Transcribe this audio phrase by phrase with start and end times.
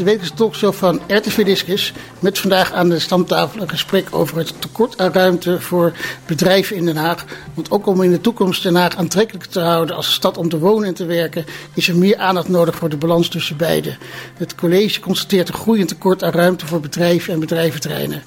[0.00, 4.60] de wekelijkse talkshow van RTV Discus met vandaag aan de stamtafel een gesprek over het
[4.60, 5.92] tekort aan ruimte voor
[6.26, 7.24] bedrijven in Den Haag.
[7.54, 10.58] Want ook om in de toekomst Den Haag aantrekkelijk te houden als stad om te
[10.58, 11.44] wonen en te werken,
[11.74, 13.96] is er meer aandacht nodig voor de balans tussen beide.
[14.36, 18.22] Het college constateert een groeiend tekort aan ruimte voor bedrijven en bedrijventerreinen.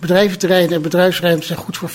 [0.00, 1.94] Bedrijventerreinen en bedrijfsruimte zijn goed voor 15%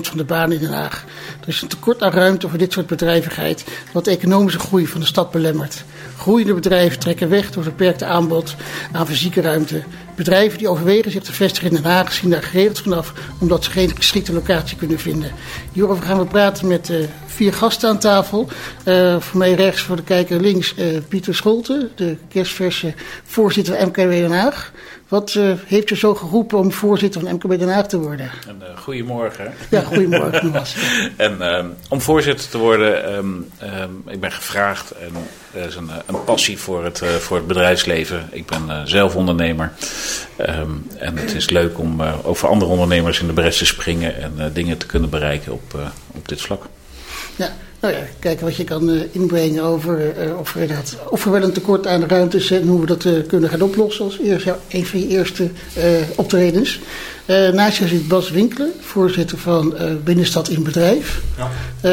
[0.00, 1.04] van de banen in Den Haag.
[1.40, 5.00] Er is een tekort aan ruimte voor dit soort bedrijvigheid, wat de economische groei van
[5.00, 5.84] de stad belemmert.
[6.18, 8.56] Groeiende bedrijven trekken weg door beperkte aanbod
[8.92, 9.82] aan fysieke ruimte.
[10.18, 13.70] Bedrijven die overwegen zich te vestigen in Den Haag zien daar geregeld vanaf, omdat ze
[13.70, 15.32] geen geschikte locatie kunnen vinden.
[15.72, 18.48] Hierover gaan we praten met uh, vier gasten aan tafel.
[18.84, 23.86] Uh, voor mij rechts, voor de kijker links, uh, Pieter Scholte, de kerstverse voorzitter van
[23.86, 24.72] MKW Den Haag.
[25.08, 28.30] Wat heeft je zo geroepen om voorzitter van MKB Den Haag te worden?
[28.46, 29.52] En, goedemorgen.
[29.70, 30.52] Ja, goedemorgen.
[31.16, 35.12] en om voorzitter te worden, um, um, ik ben gevraagd en
[35.52, 38.28] er is een, een passie voor het, voor het bedrijfsleven.
[38.30, 39.72] Ik ben zelf ondernemer
[40.40, 44.22] um, en het is leuk om ook voor andere ondernemers in de bres te springen
[44.22, 45.78] en dingen te kunnen bereiken op,
[46.14, 46.62] op dit vlak.
[47.36, 47.56] Ja.
[47.80, 51.42] Nou ja, kijken wat je kan inbrengen over uh, of, er dat, of er wel
[51.42, 54.44] een tekort aan ruimte is en hoe we dat uh, kunnen gaan oplossen als eerst,
[54.44, 55.50] ja, een van je eerste
[56.16, 56.80] optredens.
[57.52, 61.20] naast je zit Bas Winkelen, voorzitter van Binnenstad in Bedrijf.
[61.36, 61.50] Ja.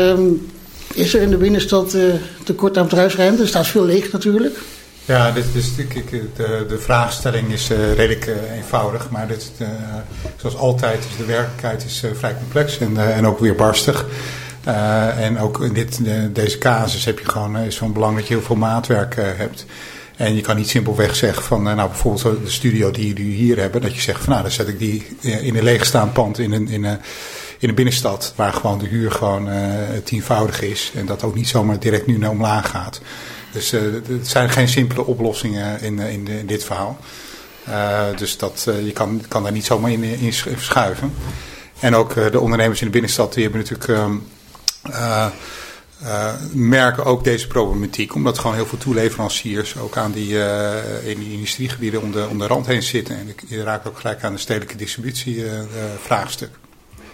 [0.10, 0.48] Um,
[0.94, 1.96] is er in de binnenstad
[2.44, 3.42] tekort aan bedrijfsruimte?
[3.42, 4.58] Er staat veel leeg natuurlijk.
[5.06, 9.52] Ja, dit is, de, de vraagstelling is redelijk eenvoudig, maar dit,
[10.36, 14.06] zoals altijd is de werkelijkheid is, vrij complex en, en ook weer barstig.
[14.68, 16.00] Uh, en ook in dit,
[16.32, 19.66] deze casus heb je gewoon, is van belang dat je heel veel maatwerk hebt.
[20.16, 23.82] En je kan niet simpelweg zeggen van, nou bijvoorbeeld de studio die jullie hier hebben,
[23.82, 26.68] dat je zegt van nou dan zet ik die in een leegstaand pand in een,
[26.68, 27.00] in een,
[27.60, 29.50] in een binnenstad waar gewoon de huur gewoon
[30.04, 33.02] tienvoudig is en dat ook niet zomaar direct nu naar omlaag gaat.
[33.56, 36.98] Dus uh, het zijn geen simpele oplossingen in, in, in dit verhaal.
[38.16, 41.14] Dus dat, je kan, kan daar niet zomaar in, in verschuiven.
[41.80, 44.20] En ook de ondernemers in de binnenstad die hebben natuurlijk...
[44.90, 45.26] Uh,
[46.54, 48.16] merken ook deze problematiek.
[48.16, 50.38] Omdat gewoon heel veel toeleveranciers ook aan die,
[51.04, 53.18] in die industriegebieden om de, om de rand heen zitten.
[53.18, 56.50] En je raakt ook gelijk aan de stedelijke distributievraagstuk.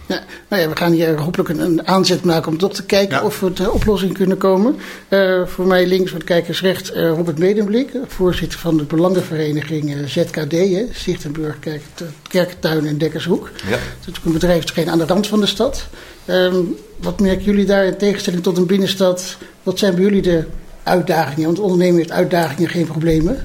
[0.06, 3.18] Ja, nou ja, we gaan hier hopelijk een, een aanzet maken om toch te kijken
[3.18, 3.24] ja.
[3.24, 4.76] of we tot oplossing kunnen komen.
[5.10, 10.10] Uh, voor mij links, voor de kijkers rechts, uh, Robert Medemblik, voorzitter van de belangenvereniging
[10.10, 11.82] ZKD, hè, Zichtenburg, Kerk,
[12.30, 13.50] Kerkentuin en Dekkershoek.
[13.56, 13.70] Ja.
[13.70, 15.88] Dat is natuurlijk een bedrijf aan de rand van de stad.
[16.28, 19.38] Um, wat merken jullie daar in tegenstelling tot een binnenstad?
[19.64, 20.46] Wat zijn bij jullie de
[20.84, 21.46] uitdagingen?
[21.46, 23.44] Want ondernemen heeft uitdagingen, geen problemen.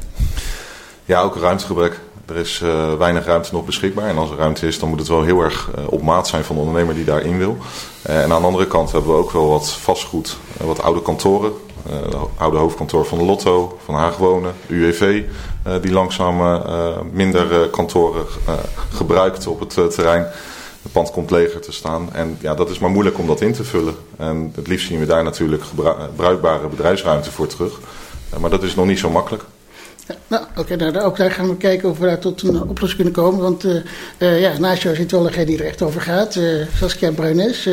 [1.04, 1.98] Ja, ook ruimtegebrek.
[2.26, 4.08] Er is uh, weinig ruimte nog beschikbaar.
[4.08, 6.44] En als er ruimte is, dan moet het wel heel erg uh, op maat zijn
[6.44, 7.56] van de ondernemer die daarin wil.
[8.08, 11.52] Uh, en aan de andere kant hebben we ook wel wat vastgoed, wat oude kantoren.
[11.86, 15.22] de oude hoofdkantoor van de Lotto, van Haag Wonen, UWV.
[15.80, 16.62] die langzaam
[17.12, 18.26] minder kantoren
[18.90, 20.26] gebruikt op het terrein.
[20.82, 22.08] Het pand komt leger te staan.
[22.12, 23.94] En ja, dat is maar moeilijk om dat in te vullen.
[24.16, 25.62] En het liefst zien we daar natuurlijk
[26.16, 27.80] bruikbare bedrijfsruimte voor terug.
[28.40, 29.44] maar dat is nog niet zo makkelijk.
[30.26, 33.12] Nou, oké, nou, ook daar gaan we kijken of we daar tot een oplossing kunnen
[33.12, 33.40] komen.
[33.40, 33.74] Want uh,
[34.18, 36.38] uh, ja, naast jou zit wel degene die er echt over gaat.
[36.76, 37.68] Saskia Bruines,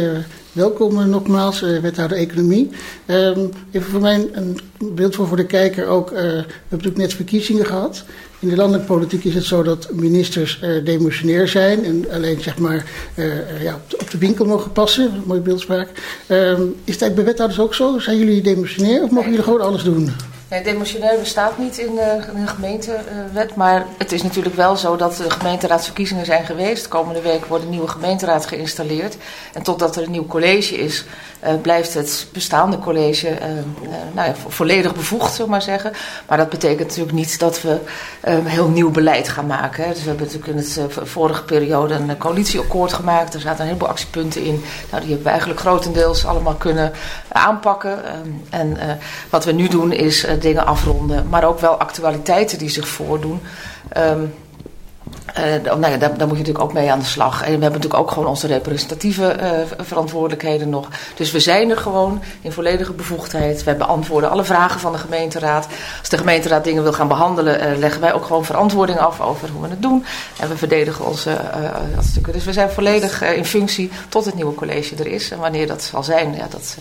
[0.52, 2.70] welkom nogmaals, wethouder economie.
[3.08, 6.10] Um, even voor mij een beeld voor, voor de kijker ook.
[6.10, 8.04] we hebben natuurlijk net verkiezingen gehad.
[8.40, 12.86] In de landelijke politiek is het zo dat ministers demissionair zijn en alleen zeg maar
[13.62, 15.24] ja, op, de, winkel mogen passen.
[15.26, 15.90] Mooie beeldspraak.
[16.28, 18.00] Uh, is het bij wethouders ook zo?
[18.00, 20.12] Zijn jullie demissionair of mogen jullie gewoon alles doen?
[20.54, 23.56] Nee, demissionair bestaat niet in de, de gemeentewet.
[23.56, 26.88] Maar het is natuurlijk wel zo dat de gemeenteraadsverkiezingen zijn geweest.
[26.88, 29.18] Komende week wordt een nieuwe gemeenteraad geïnstalleerd.
[29.54, 31.06] En totdat er een nieuw college is,
[31.44, 33.64] uh, blijft het bestaande college uh, uh,
[34.14, 35.92] nou ja, volledig bevoegd, we maar zeggen.
[36.28, 37.78] Maar dat betekent natuurlijk niet dat we
[38.44, 39.90] heel nieuw beleid gaan maken.
[39.90, 40.80] Dus we hebben natuurlijk in het
[41.10, 43.34] vorige periode een coalitieakkoord gemaakt.
[43.34, 44.64] Er zaten een heleboel actiepunten in.
[44.90, 46.92] Nou, die hebben we eigenlijk grotendeels allemaal kunnen
[47.34, 48.00] aanpakken.
[48.50, 48.78] en
[49.30, 53.42] wat we nu doen is dingen afronden, maar ook wel actualiteiten die zich voordoen.
[53.98, 54.34] Um,
[55.38, 57.34] uh, nou ja, daar, daar, moet je natuurlijk ook mee aan de slag.
[57.34, 60.88] En we hebben natuurlijk ook gewoon onze representatieve uh, verantwoordelijkheden nog.
[61.16, 63.64] Dus we zijn er gewoon in volledige bevoegdheid.
[63.64, 65.68] We beantwoorden alle vragen van de gemeenteraad.
[66.00, 69.50] Als de gemeenteraad dingen wil gaan behandelen, uh, leggen wij ook gewoon verantwoording af over
[69.50, 70.06] hoe we het doen.
[70.40, 71.38] En we verdedigen onze
[72.02, 72.34] stukken.
[72.34, 75.32] Dus we zijn volledig in functie tot het nieuwe college er is.
[75.32, 76.78] En wanneer dat zal zijn, ja, dat,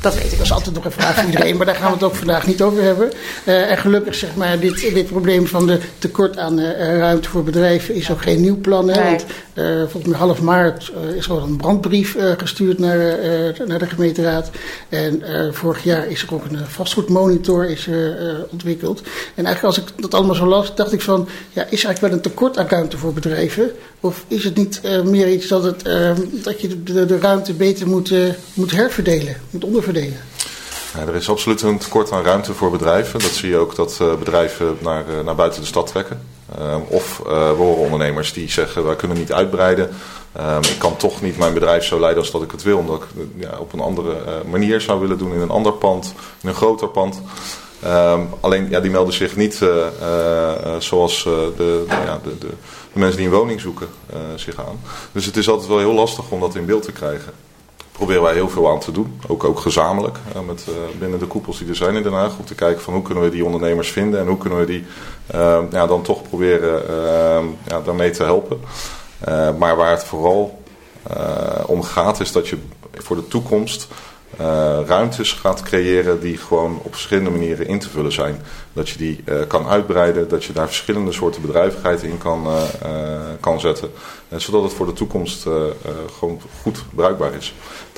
[0.00, 0.30] dat weet ik.
[0.30, 2.46] Dat is altijd nog een vraag voor iedereen, maar daar gaan we het ook vandaag
[2.46, 3.12] niet over hebben.
[3.44, 7.87] en gelukkig zeg maar dit, dit probleem van de tekort aan ruimte voor bedrijven bedrijven
[7.94, 8.88] is ook geen nieuw plan.
[8.88, 9.02] Hè?
[9.04, 9.24] Want
[9.54, 12.98] uh, volgens mij half maart uh, is er al een brandbrief uh, gestuurd naar,
[13.66, 14.50] naar de gemeenteraad.
[14.88, 17.88] En vorig jaar is er ook een vastgoedmonitor is,
[18.50, 19.00] ontwikkeld.
[19.34, 21.28] En eigenlijk als ik dat allemaal zo las, dacht ik van...
[21.52, 23.70] Ja, is eigenlijk wel een tekort aan ruimte voor bedrijven?
[24.00, 25.84] Of is het niet meer iets dat, het,
[26.42, 28.12] dat je de, de, ruimte beter moet,
[28.54, 30.18] moet herverdelen, moet onderverdelen?
[31.06, 33.20] Er is absoluut een tekort aan ruimte voor bedrijven.
[33.20, 36.20] Dat zie je ook dat uh, bedrijven naar, uh, naar buiten de stad trekken.
[36.58, 39.90] Uh, of we horen ondernemers die zeggen wij kunnen niet uitbreiden.
[40.60, 42.78] ik kan toch niet mijn bedrijf zo leiden als dat ik het wil.
[42.78, 44.16] Omdat ik ja, op een andere
[44.50, 47.22] manier zou willen doen in een ander pand, in een groter pand.
[47.84, 49.54] Um, alleen ja, die melden zich niet
[50.78, 51.22] zoals
[51.56, 52.48] de, ja, de, de,
[52.92, 53.88] mensen die een woning zoeken
[54.34, 54.80] zich aan.
[55.12, 57.32] Dus het is altijd wel heel lastig om dat in beeld te krijgen
[57.98, 59.20] proberen wij heel veel aan te doen.
[59.26, 62.38] Ook, ook gezamenlijk uh, met, uh, binnen de koepels die er zijn in Den Haag.
[62.38, 64.84] Om te kijken van hoe kunnen we die ondernemers vinden en hoe kunnen we die
[65.34, 66.82] uh, ja, dan toch proberen
[67.66, 68.60] ja, daarmee te helpen.
[69.58, 70.62] maar waar het vooral
[71.66, 72.58] om gaat is dat je
[72.92, 73.88] voor de toekomst
[74.86, 78.42] ruimtes gaat creëren die gewoon op verschillende manieren in te vullen zijn.
[78.72, 82.46] Dat je die kan uitbreiden, dat je daar verschillende soorten bedrijvigheid in kan,
[83.40, 83.90] kan zetten.
[84.36, 85.46] zodat het voor de toekomst
[86.18, 87.54] gewoon goed bruikbaar is.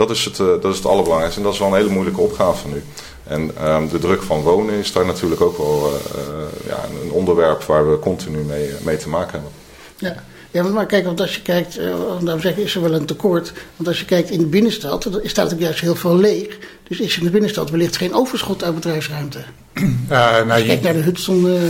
[0.06, 2.68] Dat is, het, dat is het allerbelangrijkste en dat is wel een hele moeilijke opgave
[2.68, 2.82] nu.
[3.24, 5.92] En ehm, de druk van wonen is daar natuurlijk ook wel
[6.66, 9.50] ja, een onderwerp waar we continu mee, mee te maken hebben.
[9.96, 10.22] Ja.
[10.50, 13.06] Ja, maar kijk, want als je kijkt, uh, daarom zeg ik, is er wel een
[13.06, 13.52] tekort.
[13.76, 16.58] Want als je kijkt in de binnenstad, dan staat natuurlijk juist heel veel leeg.
[16.88, 19.38] Dus is in de binnenstad wellicht geen overschot aan bedrijfsruimte.
[19.74, 21.46] Uh, nou, je kijkt naar de Hudson...
[21.46, 21.62] Uh,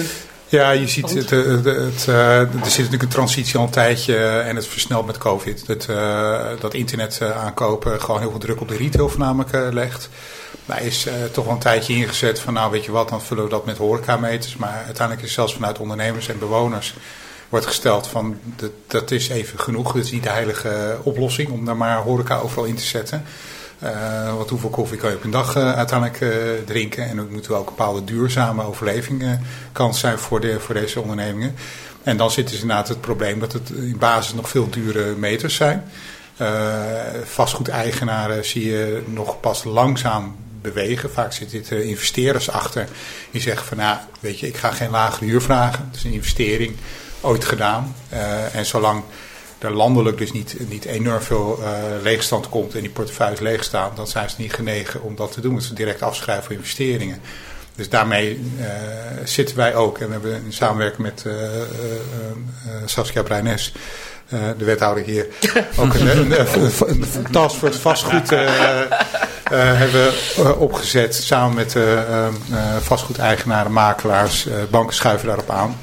[0.50, 4.17] ja, je ziet, het, het, het, uh, er zit natuurlijk een transitie al een tijdje
[4.19, 5.67] en het versnelt met COVID.
[5.67, 5.88] Dat,
[6.61, 10.08] dat internet aankopen gewoon heel veel druk op de retail voornamelijk legt.
[10.67, 13.50] Daar is toch wel een tijdje ingezet van nou weet je wat, dan vullen we
[13.50, 14.56] dat met horecameters.
[14.56, 16.94] Maar uiteindelijk is zelfs vanuit ondernemers en bewoners
[17.50, 19.93] wordt gesteld van dat, dat is even genoeg.
[19.93, 23.25] Dat is niet de heilige oplossing om daar maar horeca overal in te zetten.
[23.84, 26.30] Uh, want hoeveel koffie kan je op een dag uh, uiteindelijk uh,
[26.66, 27.08] drinken?
[27.08, 29.38] En ook moeten ook een bepaalde duurzame overleving
[29.72, 31.54] kans zijn voor, de, deze ondernemingen.
[32.02, 35.54] En dan zit dus inderdaad het probleem dat het in basis nog veel dure meters
[35.54, 35.84] zijn.
[37.24, 41.10] vastgoedeigenaren zie je nog pas langzaam bewegen.
[41.10, 42.88] Vaak zitten investeerders achter
[43.30, 45.84] die zeggen van nou, weet je, ik ga geen lagere huur vragen.
[45.90, 46.76] Het is een investering
[47.20, 47.94] ooit gedaan.
[48.52, 49.02] En zolang
[49.60, 51.68] er landelijk dus niet, niet enorm veel uh,
[52.02, 55.54] leegstand komt en die portefeuilles leegstaan, dan zijn ze niet genegen om dat te doen.
[55.54, 57.20] Dat ze direct afschrijven voor investeringen.
[57.74, 58.66] Dus daarmee uh,
[59.24, 59.98] zitten wij ook.
[59.98, 61.24] En we hebben in samenwerking met
[62.84, 63.72] Saskia Breines,
[64.28, 65.26] de wethouder hier,
[65.80, 68.30] ook een, een, een, een taskforce vastgoed
[69.50, 70.12] hebben
[70.58, 71.14] opgezet.
[71.14, 71.76] Samen met
[72.80, 75.76] vastgoedeigenaren, makelaars, banken schuiven daarop aan.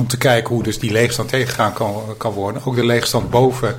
[0.00, 2.62] Om te kijken hoe dus die leegstand tegengegaan kan, kan worden.
[2.64, 3.76] Ook de leegstand boven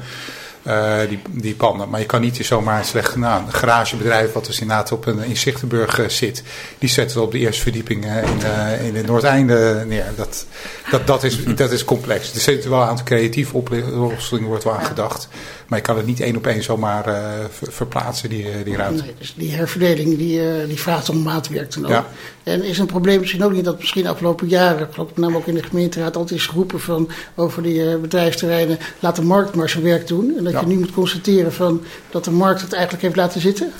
[0.67, 1.89] uh, die, die panden.
[1.89, 3.45] Maar je kan niet zomaar slecht gedaan.
[3.45, 6.43] Een garagebedrijf wat dus inderdaad op een, in Zichtenburg uh, zit.
[6.77, 10.05] Die zetten we op de eerste verdieping uh, in, in het Noordeinde neer.
[10.15, 10.45] Dat,
[10.91, 12.33] dat, dat, is, dat is complex.
[12.33, 15.27] Er zitten wel een aantal creatieve oplossingen wordt wel aan gedacht.
[15.67, 17.05] Maar je kan het niet één op één zomaar
[17.51, 19.03] verplaatsen, die, die ruimte.
[19.03, 21.97] Nee, dus die herverdeling die, die vraagt om maatwerk te nodig.
[22.43, 22.51] Ja.
[22.51, 25.37] En is een probleem misschien ook niet dat misschien afgelopen jaren, ik geloof met name
[25.37, 29.69] ook in de gemeenteraad, altijd is geroepen van over die bedrijfsterreinen, laat de markt maar
[29.69, 30.33] zijn werk doen.
[30.37, 30.67] En dat ja.
[30.67, 33.73] je nu moet constateren van dat de markt het eigenlijk heeft laten zitten?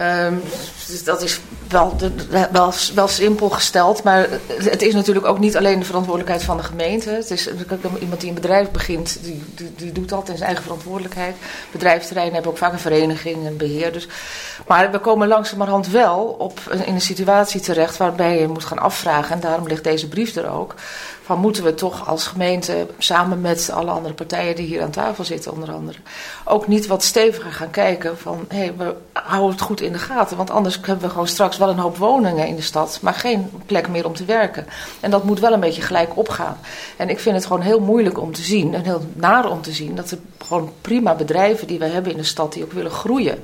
[0.00, 0.42] Um,
[1.04, 1.96] dat is wel,
[2.50, 6.62] wel, wel simpel gesteld, maar het is natuurlijk ook niet alleen de verantwoordelijkheid van de
[6.62, 7.10] gemeente.
[7.10, 7.48] Het is
[8.00, 11.36] iemand die een bedrijf begint, die, die, die doet dat in zijn eigen verantwoordelijkheid.
[11.72, 13.92] Bedrijfsterreinen hebben ook vaak een vereniging en beheer.
[13.92, 14.08] Dus.
[14.66, 19.34] Maar we komen langzamerhand wel op, in een situatie terecht waarbij je moet gaan afvragen,
[19.34, 20.74] en daarom ligt deze brief er ook
[21.24, 25.24] van moeten we toch als gemeente samen met alle andere partijen die hier aan tafel
[25.24, 25.98] zitten, onder andere,
[26.44, 29.98] ook niet wat steviger gaan kijken van hé, hey, we houden het goed in de
[29.98, 30.36] gaten.
[30.36, 33.50] Want anders hebben we gewoon straks wel een hoop woningen in de stad, maar geen
[33.66, 34.66] plek meer om te werken.
[35.00, 36.58] En dat moet wel een beetje gelijk opgaan.
[36.96, 39.72] En ik vind het gewoon heel moeilijk om te zien en heel naar om te
[39.72, 42.90] zien dat er gewoon prima bedrijven die we hebben in de stad die ook willen
[42.90, 43.42] groeien,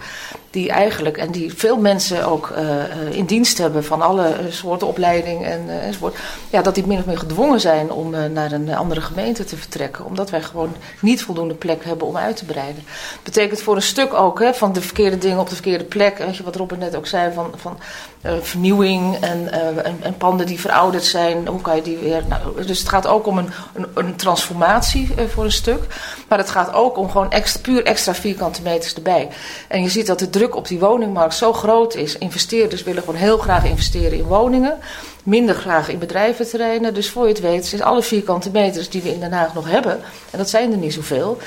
[0.51, 5.45] die eigenlijk en die veel mensen ook uh, in dienst hebben van alle soorten opleiding
[5.45, 6.17] en, uh, enzovoort,
[6.51, 10.05] ja, dat die min of meer gedwongen zijn om naar een andere gemeente te vertrekken.
[10.05, 12.85] Omdat wij gewoon niet voldoende plek hebben om uit te breiden.
[13.23, 16.19] Betekent voor een stuk ook hè, van de verkeerde dingen op de verkeerde plek.
[16.19, 17.79] Weet je, wat Robert net ook zei, van, van
[18.27, 21.47] uh, vernieuwing en, en, en, panden die verouderd zijn.
[21.47, 22.23] Hoe kan je die weer.
[22.29, 25.83] Nou, dus het gaat ook om een, een, een transformatie voor een stuk.
[26.29, 29.29] Maar het gaat ook om gewoon puur extra vierkante meters erbij.
[29.69, 32.19] En je ziet dat de druk op die woningmarkt zo groot is.
[32.19, 34.79] Investeerders willen gewoon heel graag investeren in woningen
[35.23, 36.95] minder graag in bedrijventerreinen.
[36.95, 39.71] Dus voor je het weet, is alle vierkante meters die we in Den Haag nog
[39.71, 40.01] hebben,
[40.31, 41.39] en dat zijn er niet zoveel,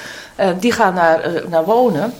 [0.60, 2.14] die gaan naar, naar wonen.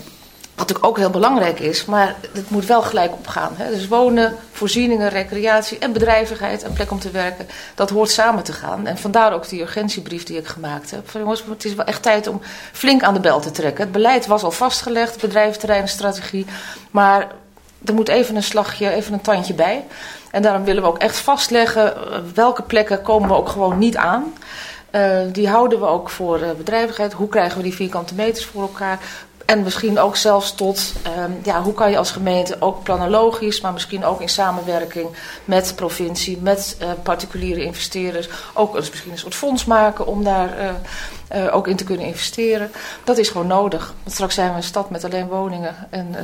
[0.54, 3.52] Wat ook heel belangrijk is, maar het moet wel gelijk opgaan.
[3.56, 3.70] Hè?
[3.70, 8.52] Dus wonen, voorzieningen, recreatie en bedrijvigheid en plek om te werken, dat hoort samen te
[8.52, 8.86] gaan.
[8.86, 11.10] En vandaar ook die urgentiebrief die ik gemaakt heb.
[11.10, 12.40] Jongens, het is wel echt tijd om
[12.72, 13.82] flink aan de bel te trekken.
[13.84, 16.46] Het beleid was al vastgelegd, bedrijventerreinenstrategie,
[16.90, 17.28] maar
[17.84, 19.84] er moet even een slagje, even een tandje bij.
[20.30, 23.96] En daarom willen we ook echt vastleggen eh, welke plekken komen we ook gewoon niet
[23.96, 24.32] aan.
[24.94, 27.12] Uh, die houden we ook voor uh, bedrijvigheid.
[27.12, 28.98] Hoe krijgen we die vierkante meters voor elkaar?
[29.44, 33.72] En misschien ook zelfs tot, um, ja, hoe kan je als gemeente ook planologisch, maar
[33.72, 35.08] misschien ook in samenwerking
[35.44, 40.60] met provincie, met uh, particuliere investeerders, ook eens misschien een soort fonds maken om daar
[40.60, 40.70] uh,
[41.32, 42.70] uh, ook in te kunnen investeren.
[43.04, 43.94] Dat is gewoon nodig.
[44.02, 46.16] Want straks zijn we een stad met alleen woningen en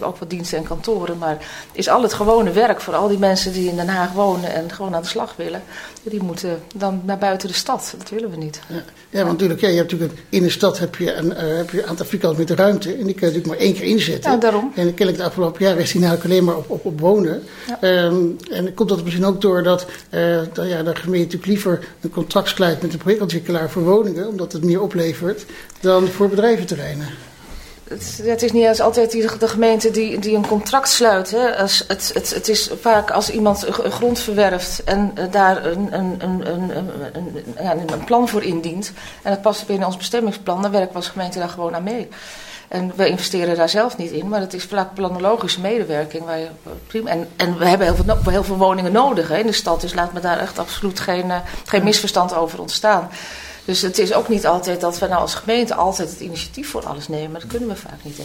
[0.00, 1.18] ook wat diensten en kantoren.
[1.18, 1.36] Maar
[1.72, 4.72] is al het gewone werk voor al die mensen die in Den Haag wonen en
[4.72, 5.62] gewoon aan de slag willen,
[6.02, 7.94] die moeten dan naar buiten de stad.
[7.98, 8.60] Dat willen we niet.
[8.68, 11.70] Ja, ja want natuurlijk, ja, je hebt natuurlijk in de stad heb je een, heb
[11.70, 12.88] je een aantal meter ruimte.
[12.88, 14.30] En die kun je natuurlijk maar één keer inzetten.
[14.30, 14.72] Ja, daarom.
[14.74, 17.42] En kennelijk de afgelopen jaar is die namelijk alleen maar op, op, op wonen.
[17.80, 18.04] Ja.
[18.04, 21.88] Um, en komt dat misschien ook door dat, uh, dat ja, de gemeente natuurlijk liever
[22.00, 25.44] een contract sluit met een projectontwikkelaar voor woningen, omdat het meer oplevert,
[25.80, 27.08] dan voor bedrijventerreinen.
[28.24, 31.36] Het, is niet eens altijd de gemeente die, die een contract sluit.
[31.58, 36.46] Als het, het, het is vaak als iemand grond verwerft en daar een, een, een,
[36.52, 38.92] een, een, plan voor indient.
[39.22, 42.08] En het past binnen ons bestemmingsplan, dan werken we als gemeente daar gewoon aan mee.
[42.72, 46.24] En we investeren daar zelf niet in, maar het is vaak planologische medewerking.
[46.24, 46.38] Waar
[47.04, 49.94] en, en we hebben heel veel, heel veel woningen nodig hè, in de stad, dus
[49.94, 53.08] laat me daar echt absoluut geen, uh, geen misverstand over ontstaan.
[53.64, 56.86] Dus het is ook niet altijd dat we nou als gemeente altijd het initiatief voor
[56.86, 57.40] alles nemen.
[57.40, 58.18] Dat kunnen we vaak niet.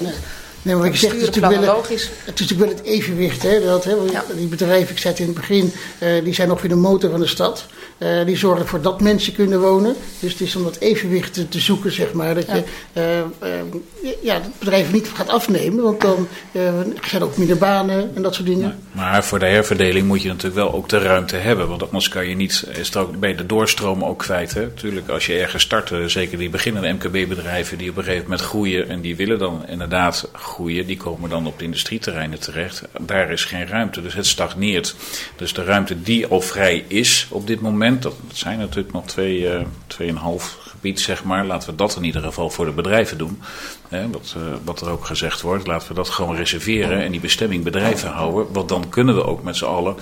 [0.61, 3.43] Nee, maar ik zeg, het is, natuurlijk wel, het is natuurlijk wel het evenwicht.
[3.43, 4.23] Hè, dat, hè, ja.
[4.35, 7.11] Die bedrijven, ik zei het in het begin, uh, die zijn nog weer de motor
[7.11, 7.65] van de stad.
[7.97, 9.95] Uh, die zorgen ervoor dat mensen kunnen wonen.
[10.19, 12.35] Dus het is om dat evenwicht te, te zoeken, zeg maar.
[12.35, 12.55] Dat ja.
[12.93, 18.11] je uh, ja, het bedrijf niet gaat afnemen, want dan zijn er ook minder banen
[18.15, 18.67] en dat soort dingen.
[18.91, 21.67] Nee, maar voor de herverdeling moet je natuurlijk wel ook de ruimte hebben.
[21.67, 24.53] Want anders kan je niet, is er ook bij de doorstroom ook kwijt.
[24.53, 24.61] Hè?
[24.61, 28.89] Natuurlijk, als je ergens start, zeker die beginnende MKB-bedrijven die op een gegeven moment groeien
[28.89, 32.81] en die willen dan inderdaad groeien, die komen dan op de industrieterreinen terecht.
[33.01, 34.95] Daar is geen ruimte, dus het stagneert.
[35.35, 39.39] Dus de ruimte die al vrij is op dit moment, dat zijn natuurlijk nog twee,
[39.39, 41.45] uh, tweeënhalf gebied, zeg maar.
[41.45, 43.41] Laten we dat in ieder geval voor de bedrijven doen.
[43.87, 47.19] Hè, wat, uh, wat er ook gezegd wordt, laten we dat gewoon reserveren en die
[47.19, 48.53] bestemming bedrijven houden.
[48.53, 49.95] Want dan kunnen we ook met z'n allen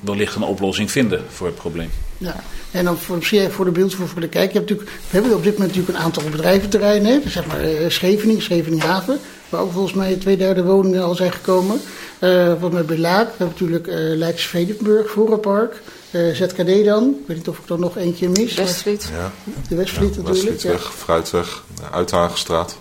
[0.00, 1.90] wellicht een oplossing vinden voor het probleem.
[2.18, 2.34] Ja,
[2.70, 3.18] en dan voor
[3.50, 4.52] voor de beeldvoer voor de kijk.
[4.52, 7.30] Je hebt natuurlijk, we hebben op dit moment natuurlijk een aantal bedrijventerreinen.
[7.30, 9.20] Zeg maar uh, Scheveningen, Scheveninghaven.
[9.52, 11.80] Waar ook volgens mij twee derde woningen al zijn gekomen.
[12.20, 13.26] Uh, wat met Belaak.
[13.26, 15.82] We hebben natuurlijk uh, Leidse Vredenburg, Vorenpark.
[16.10, 17.08] Uh, ZKD dan.
[17.20, 18.54] Ik weet niet of ik er nog eentje mis.
[18.54, 19.10] Westvliet.
[19.12, 19.32] Ja.
[19.68, 20.44] De Westvliet ja, natuurlijk.
[20.44, 20.90] Westflietweg, ja.
[20.90, 22.76] Fruitweg, Uithagenstraat.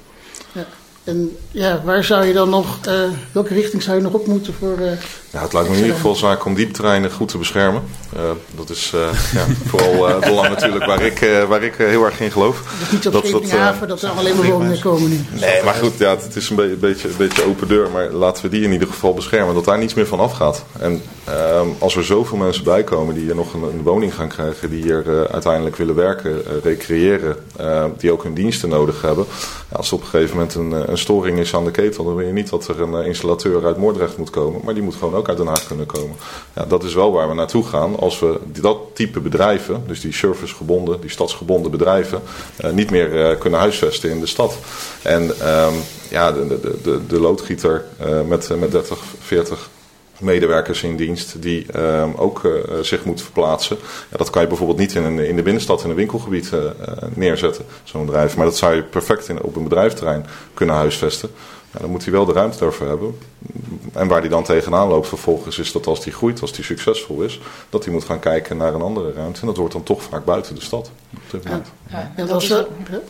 [0.52, 0.66] Ja.
[1.04, 2.94] En ja, waar zou je dan nog, uh,
[3.32, 4.78] welke richting zou je nog op moeten voor...
[4.80, 4.92] Uh,
[5.30, 7.82] ja, het lijkt me in ieder geval zaak om diepterreinen goed te beschermen.
[8.16, 8.22] Uh,
[8.56, 8.90] dat is
[9.38, 12.64] ja, vooral het belang natuurlijk waar ik, waar ik heel erg in geloof.
[12.80, 13.24] Dus niet op dat,
[13.88, 15.26] dat, er alleen maar woningen komen nu.
[15.40, 17.90] Nee, maar goed, ja, het is een, be beetje, een beetje open deur.
[17.90, 20.64] Maar laten we die in ieder geval beschermen, dat daar niets meer van afgaat.
[20.80, 21.02] En
[21.80, 24.70] als er zoveel mensen bij komen die hier nog een, een woning gaan krijgen...
[24.70, 27.36] die hier uiteindelijk willen werken, recreëren,
[27.98, 29.26] die ook hun diensten nodig hebben...
[29.70, 32.26] Ja, als op een gegeven moment een een storing is aan de ketel, dan wil
[32.26, 34.62] je niet dat er een installateur uit Moordrecht moet komen.
[34.64, 36.16] Maar die moet gewoon ook uit Den Haag kunnen komen.
[36.56, 38.00] Ja, dat is wel waar we naartoe gaan.
[38.00, 42.22] Als we dat type bedrijven, dus die servicegebonden, die stadsgebonden bedrijven,
[42.66, 44.58] uh, niet meer uh, kunnen huisvesten in de stad.
[45.02, 45.74] En um,
[46.10, 47.86] ja, de, de, de, de loodgieter
[48.28, 49.70] met, met 30, 40
[50.22, 53.78] medewerkers in dienst die uh, ook uh, zich moeten verplaatsen.
[54.12, 56.60] Ja, dat kan je bijvoorbeeld niet in, een, in de binnenstad in een winkelgebied uh,
[57.14, 58.36] neerzetten, zo'n bedrijf.
[58.36, 61.30] Maar dat zou je perfect in, op een bedrijfterrein kunnen huisvesten.
[61.74, 63.18] Ja, dan moet hij wel de ruimte daarvoor hebben.
[63.94, 67.22] En waar hij dan tegenaan loopt vervolgens is dat als hij groeit, als hij succesvol
[67.22, 69.42] is, dat hij moet gaan kijken naar een andere ruimte.
[69.42, 70.92] En dat wordt dan toch vaak buiten de stad.
[71.34, 71.62] Op ja,
[72.16, 72.50] ja, dat is,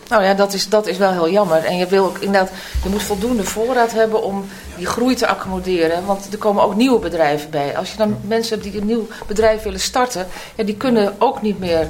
[0.08, 1.58] nou ja, dat is, dat is wel heel jammer.
[1.58, 2.51] En je, wil ook, inderdaad,
[2.84, 4.46] je moet voldoende voorraad hebben om
[4.77, 6.06] die groei te accommoderen.
[6.06, 7.77] Want er komen ook nieuwe bedrijven bij.
[7.77, 11.41] Als je dan mensen hebt die een nieuw bedrijf willen starten, ja, die kunnen ook
[11.41, 11.89] niet meer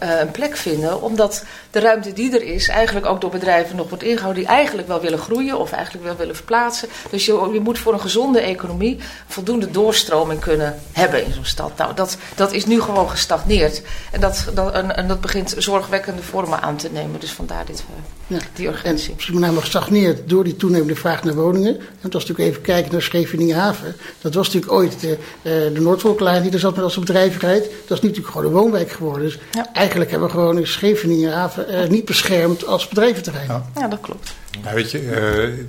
[0.00, 1.02] een plek vinden.
[1.02, 4.88] Omdat de ruimte die er is, eigenlijk ook door bedrijven nog wordt ingehouden die eigenlijk
[4.88, 6.88] wel willen groeien of eigenlijk wel willen verplaatsen.
[7.10, 11.76] Dus je, je moet voor een gezonde economie voldoende doorstroming kunnen hebben in zo'n stad.
[11.76, 13.82] Nou, dat, dat is nu gewoon gestagneerd.
[14.12, 17.20] En dat, dat, en, en dat begint zorgwekkende vormen aan te nemen.
[17.20, 18.38] Dus vandaar dit, uh, ja.
[18.54, 19.14] die urgentie.
[19.26, 21.78] En met name gestagneerd door die toenemende vraag naar woningen.
[21.78, 23.96] En dat was natuurlijk even kijken naar Scheveningen-Haven.
[24.20, 27.62] Dat was natuurlijk ooit de, uh, de Noordvolklijn die er zat met als bedrijvigheid.
[27.62, 29.22] Dat is nu natuurlijk gewoon een woonwijk geworden.
[29.22, 29.72] Dus ja.
[29.72, 33.46] eigenlijk hebben we gewoon in Scheveningen-Haven uh, niet beschermd als bedrijventerrein.
[33.48, 34.34] Ja, ja dat klopt.
[34.74, 35.12] Weet je, uh,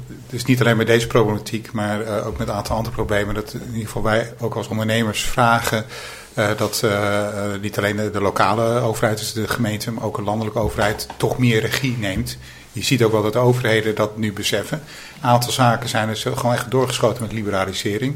[0.07, 3.35] het is niet alleen met deze problematiek, maar uh, ook met een aantal andere problemen.
[3.35, 6.85] Dat in ieder geval wij ook als ondernemers vragen uh, dat
[7.61, 11.37] niet alleen de, de, lokale overheid, dus de gemeente, maar ook een landelijke overheid, toch
[11.37, 12.37] meer regie neemt.
[12.71, 14.81] Je ziet ook wel dat de overheden dat nu beseffen.
[15.21, 18.15] Een aantal zaken zijn dus gewoon echt doorgeschoten met liberalisering.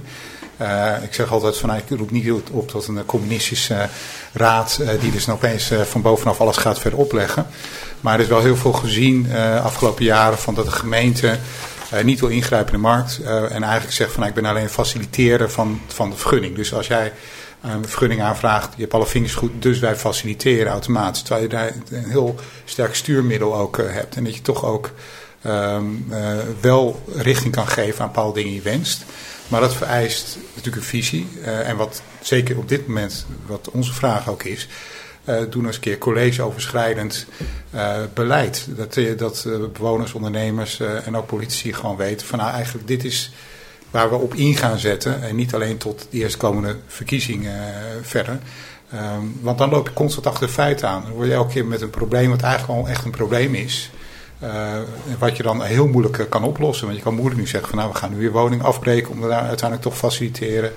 [1.03, 3.89] ik zeg altijd van, ik roep niet op tot een communistische
[4.33, 7.47] raad die dus opeens van bovenaf alles gaat verder opleggen.
[8.01, 11.37] Maar er is wel heel veel gezien uh, afgelopen jaren van dat de gemeente
[12.03, 13.19] niet wil ingrijpen in de markt.
[13.23, 16.55] En eigenlijk zegt van nou, ik ben alleen faciliteerder van, van de vergunning.
[16.55, 17.13] Dus als jij
[17.73, 21.21] een vergunning aanvraagt, je hebt alle vingers goed, dus wij faciliteren automatisch.
[21.21, 24.15] Terwijl je daar een heel sterk stuurmiddel ook hebt.
[24.15, 24.91] En dat je toch ook
[25.45, 26.05] um,
[26.61, 29.05] wel richting kan geven aan bepaalde dingen die je wenst.
[29.47, 31.27] Maar dat vereist natuurlijk een visie.
[31.43, 34.67] en wat zeker op dit moment, wat onze vraag ook is
[35.49, 37.25] doen eens een keer collegeoverschrijdend
[38.13, 38.67] beleid.
[38.69, 43.31] Dat, dat bewoners, ondernemers en ook politici gewoon weten van nou eigenlijk dit is
[43.95, 45.23] waar we op in gaan zetten.
[45.23, 48.39] En niet alleen tot de eerstkomende verkiezingen verder.
[48.93, 51.01] Um, want dan loop je constant achter de feiten aan.
[51.01, 53.91] Dan word je elke keer met een probleem wat eigenlijk al echt een probleem is.
[54.43, 54.49] Uh,
[55.19, 56.85] wat je dan heel moeilijk kan oplossen.
[56.85, 59.21] Want je kan moeilijk nu zeggen van nou we gaan nu weer woning afbreken om
[59.21, 60.71] daar uiteindelijk toch faciliteren.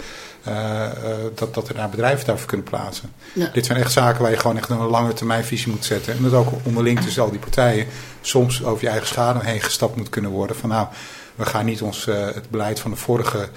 [0.48, 0.88] Uh, uh,
[1.34, 3.12] dat, dat er daar bedrijven daarvoor kunnen plaatsen.
[3.32, 3.50] Ja.
[3.52, 6.16] Dit zijn echt zaken waar je gewoon echt een lange termijn visie moet zetten.
[6.16, 7.87] En dat ook onderling tussen al die partijen
[8.20, 10.56] soms over je eigen schade heen gestapt moet kunnen worden.
[10.56, 10.87] Van nou,
[11.38, 13.49] we gaan niet ons, uh, het beleid van de vorige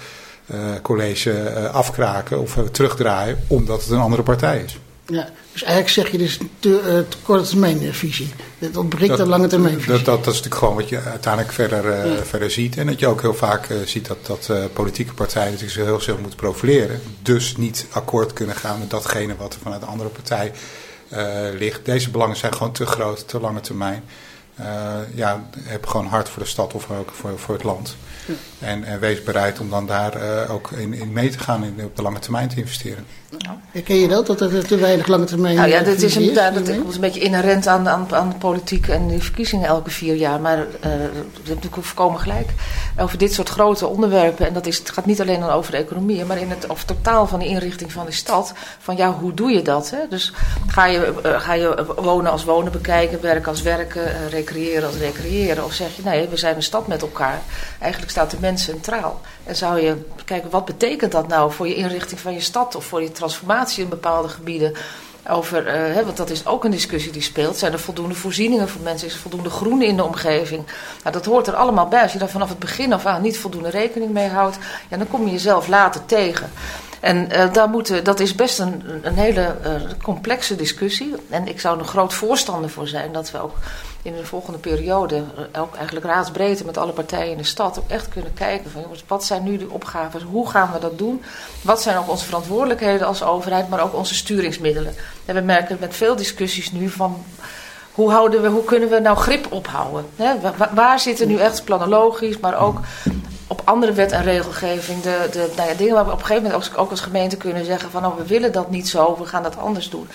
[0.82, 4.78] college afkraken of terugdraaien omdat het een andere partij is.
[5.06, 8.30] Ja, dus eigenlijk zeg je dus te, uh, te korte termijn visie.
[8.58, 9.92] Dat ontbreekt de lange termijn visie.
[9.92, 12.24] Dat, dat, dat, is natuurlijk gewoon wat je uiteindelijk verder, uh, ja.
[12.24, 12.76] verder ziet.
[12.76, 16.00] En dat je ook heel vaak uh, ziet dat, dat politieke partijen natuurlijk zich heel
[16.00, 17.00] zelf moeten profileren.
[17.22, 20.52] Dus niet akkoord kunnen gaan met datgene wat er vanuit de andere partij
[21.58, 21.84] ligt.
[21.84, 24.04] Deze belangen zijn gewoon te groot, te lange termijn.
[25.14, 27.96] Ja, heb gewoon hard voor de stad of ook voor, voor het land.
[28.26, 28.34] Ja.
[28.66, 31.84] En, en, wees bereid om dan daar uh, ook in, in, mee te gaan en
[31.84, 33.06] op de lange termijn te investeren.
[33.38, 33.56] Ja.
[33.70, 36.68] Herken je dat, dat er te weinig lange termijn Nou ja, dat is, een, dat
[36.68, 40.40] is een beetje inherent aan, aan, aan de politiek en de verkiezingen elke vier jaar.
[40.40, 40.88] Maar uh, je
[41.32, 42.50] hebt natuurlijk voorkomen gelijk
[42.98, 44.46] over dit soort grote onderwerpen.
[44.46, 46.84] En dat is, het gaat niet alleen dan over de economie, maar in het over
[46.84, 48.52] totaal van de inrichting van de stad.
[48.78, 49.90] Van ja, hoe doe je dat?
[49.90, 49.98] Hè?
[50.08, 50.32] Dus
[50.66, 54.96] ga je, uh, ga je wonen als wonen bekijken, werken als werken, uh, recreëren als
[54.96, 55.64] recreëren?
[55.64, 57.42] Of zeg je nee, we zijn een stad met elkaar.
[57.78, 59.20] Eigenlijk staat de mens centraal.
[59.44, 62.84] En zou je kijken, wat betekent dat nou voor je inrichting van je stad of
[62.84, 64.72] voor je transformatie in bepaalde gebieden?
[65.28, 67.56] Over, uh, hè, want dat is ook een discussie die speelt.
[67.56, 69.06] Zijn er voldoende voorzieningen voor mensen?
[69.06, 70.64] Is er voldoende groen in de omgeving?
[71.02, 72.02] Nou, dat hoort er allemaal bij.
[72.02, 75.08] Als je daar vanaf het begin af aan niet voldoende rekening mee houdt, ja, dan
[75.08, 76.50] kom je jezelf later tegen.
[77.00, 81.14] En uh, daar moeten, dat is best een, een hele uh, complexe discussie.
[81.28, 83.56] En ik zou er een groot voorstander voor zijn dat we ook
[84.02, 85.22] in de volgende periode,
[85.58, 89.04] ook eigenlijk raadsbreedte met alle partijen in de stad, ook echt kunnen kijken van jongens,
[89.06, 91.22] wat zijn nu de opgaven, hoe gaan we dat doen?
[91.62, 94.94] Wat zijn ook onze verantwoordelijkheden als overheid, maar ook onze sturingsmiddelen?
[95.24, 97.24] En we merken met veel discussies nu van
[97.92, 100.04] hoe, houden we, hoe kunnen we nou grip ophouden?
[100.74, 102.78] Waar, zitten nu echt planologisch, maar ook
[103.46, 106.50] op andere wet en regelgeving de, de nou ja, dingen waar we op een gegeven
[106.50, 109.26] moment ook, ook als gemeente kunnen zeggen van oh, we willen dat niet zo, we
[109.26, 110.08] gaan dat anders doen.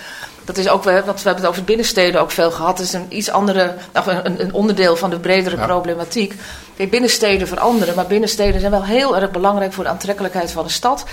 [0.48, 2.76] Dat is ook, want we hebben het over binnensteden ook veel gehad.
[2.76, 5.66] Dat is een iets andere, nou, een, een onderdeel van de bredere ja.
[5.66, 6.34] problematiek.
[6.76, 10.70] Kijk, binnensteden veranderen, maar binnensteden zijn wel heel erg belangrijk voor de aantrekkelijkheid van de
[10.70, 11.04] stad.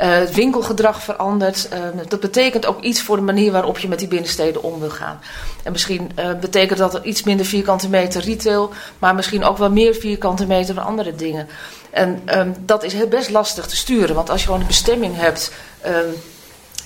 [0.00, 1.68] Uh, het winkelgedrag verandert.
[1.72, 4.90] Uh, dat betekent ook iets voor de manier waarop je met die binnensteden om wil
[4.90, 5.20] gaan.
[5.62, 9.70] En misschien uh, betekent dat er iets minder vierkante meter retail, maar misschien ook wel
[9.70, 11.48] meer vierkante meter van andere dingen.
[11.90, 15.16] En um, dat is heel best lastig te sturen, want als je gewoon een bestemming
[15.16, 15.52] hebt.
[15.86, 16.14] Um,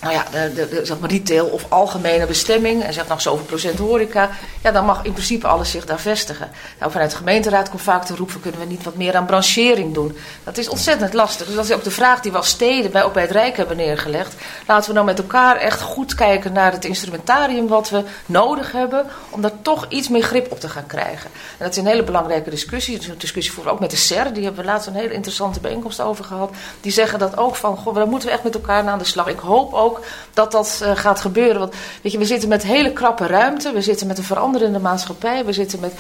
[0.05, 3.45] nou ja, de, de, de, zeg maar retail of algemene bestemming en zegt nog zoveel
[3.45, 4.31] procent horeca,
[4.63, 6.51] ja, dan mag in principe alles zich daar vestigen.
[6.79, 9.95] Nou, vanuit de gemeenteraad komt vaak te roepen, kunnen we niet wat meer aan branchering
[9.95, 10.17] doen?
[10.45, 11.47] Dat is ontzettend lastig.
[11.47, 13.57] Dus dat is ook de vraag die we als steden bij, ook bij het Rijk
[13.57, 14.35] hebben neergelegd.
[14.67, 19.07] Laten we nou met elkaar echt goed kijken naar het instrumentarium wat we nodig hebben
[19.31, 21.31] om daar toch iets meer grip op te gaan krijgen.
[21.33, 22.99] En dat is een hele belangrijke discussie.
[22.99, 25.61] Is een discussie voor ook met de SER, die hebben we laatst een hele interessante
[25.61, 26.51] bijeenkomst over gehad.
[26.81, 29.27] Die zeggen dat ook van, goh, daar moeten we echt met elkaar aan de slag.
[29.27, 29.94] Ik hoop ook
[30.35, 31.59] dat dat uh, gaat gebeuren.
[31.59, 35.45] Want weet je, we zitten met hele krappe ruimte, we zitten met een veranderende maatschappij,
[35.45, 35.93] we zitten met.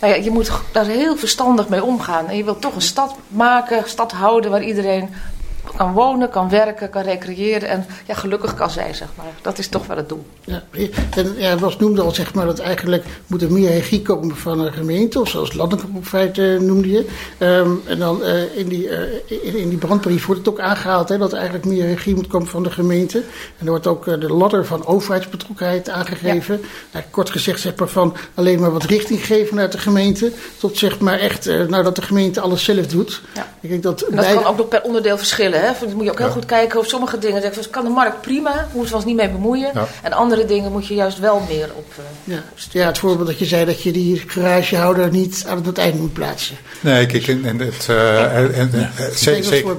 [0.00, 2.28] Nou ja, je moet daar heel verstandig mee omgaan.
[2.28, 5.14] En je wilt toch een stad maken, stad houden waar iedereen
[5.76, 9.26] kan wonen, kan werken, kan recreëren en ja, gelukkig kan zijn, zeg maar.
[9.42, 10.26] Dat is toch wel het doel.
[10.44, 10.62] Ja,
[11.16, 14.60] en ja, was noemde al, zeg maar, dat eigenlijk moet er meer regie komen van
[14.60, 17.06] een gemeente, of zoals landelijke profijt uh, noemde je.
[17.38, 21.08] Um, en dan uh, in, die, uh, in, in, die brandbrief wordt het ook aangehaald
[21.08, 23.18] hè, dat er eigenlijk meer regie moet komen van de gemeente.
[23.58, 26.60] En er wordt ook de ladder van overheidsbetrokkenheid aangegeven.
[26.62, 26.68] Ja.
[26.92, 30.78] Nou, kort gezegd, zeg maar, van alleen maar wat richting geven naar de gemeente, tot
[30.78, 33.22] zeg maar echt, nou dat de gemeente alles zelf doet.
[33.34, 33.54] Ja.
[33.60, 34.34] Ik denk dat, en dat bij...
[34.34, 35.47] kan ook nog per onderdeel verschillen.
[35.52, 35.70] Hè?
[35.80, 36.78] Dan moet je ook heel goed kijken.
[36.78, 39.72] Of sommige dingen zeggen, kan de markt prima, moeten we ons niet mee bemoeien.
[40.02, 41.86] En andere dingen moet je juist wel meer op.
[41.98, 42.42] Uh, ja.
[42.70, 46.12] ja, het voorbeeld dat je zei dat je die garagehouder niet aan het eind moet
[46.12, 46.56] plaatsen.
[46.80, 49.74] Nee, kijk, en, het, uh, en, zeker.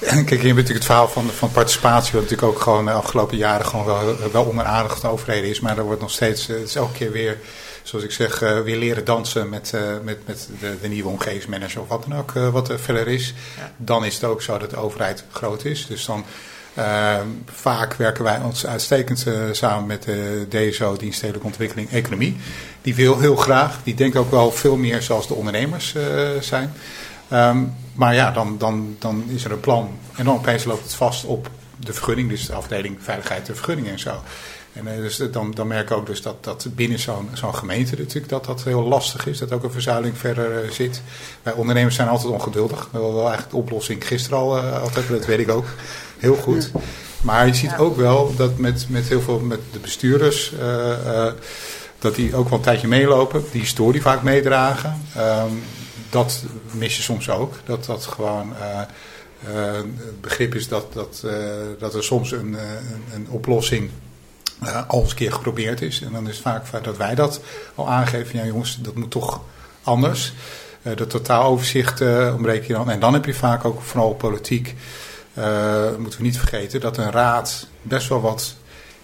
[0.00, 3.36] Kijk, je hebt natuurlijk het verhaal van, van participatie, wat natuurlijk ook gewoon de afgelopen
[3.36, 5.60] jaren gewoon wel, wel onder aandacht overreden is.
[5.60, 7.38] Maar er wordt nog steeds, het is elke keer weer
[7.90, 11.80] zoals ik zeg, uh, weer leren dansen met, uh, met, met de, de, nieuwe omgevingsmanager
[11.80, 13.34] of wat dan ook, uh, wat er verder is.
[13.56, 13.72] Ja.
[13.76, 15.86] Dan is het ook zo dat de overheid groot is.
[15.86, 16.24] Dus dan
[17.46, 22.36] vaak werken wij ons uitstekend samen met de DSO, Dienststedelijke Ontwikkeling Economie.
[22.82, 25.94] Die wil heel graag, die denkt ook wel veel meer zoals de ondernemers
[26.40, 26.72] zijn.
[27.32, 30.94] Um, maar ja, dan, dan, dan is er een plan en dan opeens loopt het
[30.94, 34.22] vast op de vergunning, dus de afdeling veiligheid en vergunningen en zo.
[34.72, 37.96] En uh, dus dan, dan merk ik ook dus dat, dat binnen zo'n zo'n gemeente
[37.98, 39.38] natuurlijk dat dat heel lastig is.
[39.38, 41.02] Dat ook een verzuiling verder uh, zit.
[41.42, 42.88] Wij ondernemers zijn altijd ongeduldig.
[42.92, 45.66] We wel eigenlijk de oplossing gisteren al uh, altijd, dat weet ik ook
[46.18, 46.70] heel goed.
[47.22, 50.52] Maar je ziet ook wel dat met, met heel veel met de bestuurders,
[51.98, 53.44] dat die ook wel een tijdje meelopen.
[53.52, 55.02] Die historie vaak meedragen.
[55.16, 55.62] Um,
[56.10, 57.54] dat mis je soms ook.
[57.64, 58.52] Dat dat gewoon...
[59.44, 61.24] het begrip is dat, dat,
[61.78, 63.90] dat er soms een, een, een oplossing
[64.62, 66.02] uh, al eens een keer geprobeerd is.
[66.02, 67.40] En dan is het vaak dat wij dat
[67.74, 68.38] al aangeven.
[68.38, 69.40] Ja jongens, dat moet toch
[69.82, 70.32] anders.
[70.82, 72.90] Uh, dat totaaloverzicht uh, ontbreek je dan.
[72.90, 74.74] En dan heb je vaak ook vooral politiek,
[75.98, 78.54] moeten we niet vergeten, dat een raad best wel wat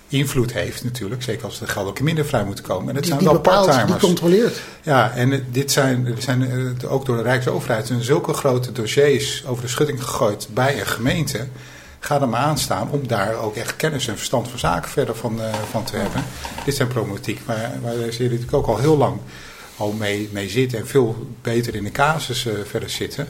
[0.09, 1.23] invloed heeft natuurlijk.
[1.23, 2.89] Zeker als de geld ook minder vrij moeten komen.
[2.89, 4.61] En het die, zijn die wel part Die controleert.
[4.83, 9.69] Ja, en dit zijn, zijn ook door de Rijksoverheid zijn zulke grote dossiers over de
[9.69, 11.47] schutting gegooid bij een gemeente
[12.07, 15.17] ga er maar aan staan om daar ook echt kennis en verstand van zaken verder
[15.17, 16.25] van, uh, van te hebben.
[16.65, 19.19] Dit zijn problematiek waar, waar ze natuurlijk ook al heel lang
[19.77, 23.29] al mee, mee zitten en veel beter in de casus uh, verder zitten.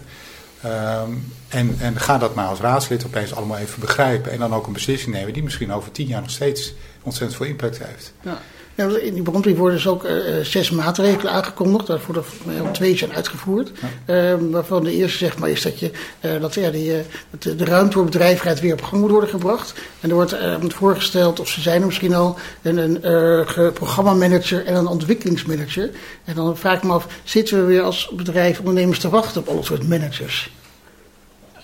[0.64, 4.66] Um, en, en ga dat maar als raadslid opeens allemaal even begrijpen en dan ook
[4.66, 8.12] een beslissing nemen die misschien over tien jaar nog steeds ontzettend veel impact heeft.
[8.20, 8.38] Ja.
[8.76, 12.24] Ja, in die brandbrief worden dus ook uh, zes maatregelen aangekondigd, waarvoor er
[12.62, 13.70] al twee zijn uitgevoerd.
[14.06, 14.32] Ja.
[14.32, 16.92] Uh, waarvan de eerste zeg maar, is dat, je, uh, dat ja, die,
[17.38, 19.74] de, de ruimte voor bedrijvigheid weer op gang moet worden gebracht.
[20.00, 20.36] En er wordt
[20.74, 25.90] voorgesteld, of ze zijn er misschien al, een, een programmamanager en een ontwikkelingsmanager.
[26.24, 29.48] En dan vraag ik me af, zitten we weer als bedrijf ondernemers te wachten op
[29.48, 30.50] alle soort managers?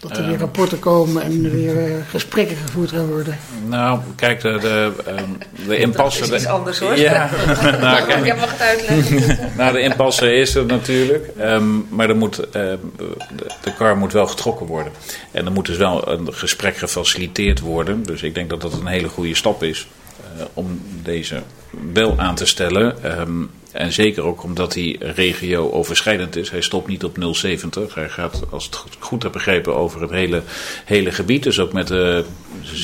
[0.02, 3.38] Dat er weer rapporten komen en weer uh, gesprekken gevoerd gaan worden.
[3.68, 6.20] Nou, kijk, de, de, um, de impasse...
[6.20, 6.96] Dat is iets anders hoor.
[6.96, 7.30] Ja.
[7.80, 9.38] nou, kijk, ik heb wat uitleggen.
[9.58, 11.28] nou, de impasse is er natuurlijk.
[11.40, 12.78] Um, maar er moet, uh, de,
[13.60, 14.92] de kar moet wel getrokken worden.
[15.30, 18.02] En er moet dus wel een gesprek gefaciliteerd worden.
[18.02, 19.88] Dus ik denk dat dat een hele goede stap is.
[20.36, 21.42] Uh, om deze
[21.92, 23.20] wel aan te stellen.
[23.20, 26.50] Um, en zeker ook omdat hij regio-overschrijdend is.
[26.50, 27.94] Hij stopt niet op 070.
[27.94, 30.42] Hij gaat, als het goed heb begrepen, over het hele,
[30.84, 31.42] hele gebied.
[31.42, 32.24] Dus ook met de,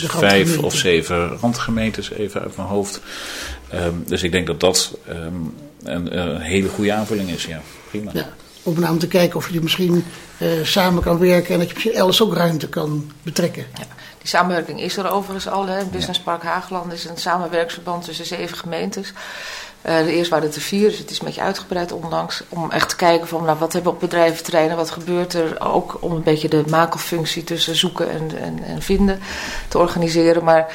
[0.01, 3.01] de vijf of zeven randgemeentes, even uit mijn hoofd.
[3.75, 7.45] Um, dus ik denk dat dat um, een, een, hele goede aanvulling is.
[7.45, 8.11] Ja, prima.
[8.15, 8.29] Ja.
[8.63, 10.05] Om nou te kijken of je misschien
[10.39, 13.67] uh, samen kan werken en dat je misschien elders ook ruimte kan betrekken.
[13.79, 13.87] Ja.
[14.19, 15.67] Die samenwerking is er overigens al.
[15.67, 15.85] Hè.
[15.85, 19.13] Business Park Haagland is een samenwerksverband tussen zeven gemeentes.
[19.87, 22.43] Uh, de eerste waren het er vier, dus het is een beetje uitgebreid onlangs.
[22.49, 25.61] Om echt te kijken van nou, wat hebben we op bedrijventerreinen, wat gebeurt er.
[25.61, 29.21] Ook om een beetje de makelfunctie tussen zoeken en, en, en vinden
[29.69, 30.45] te organiseren.
[30.45, 30.67] Maar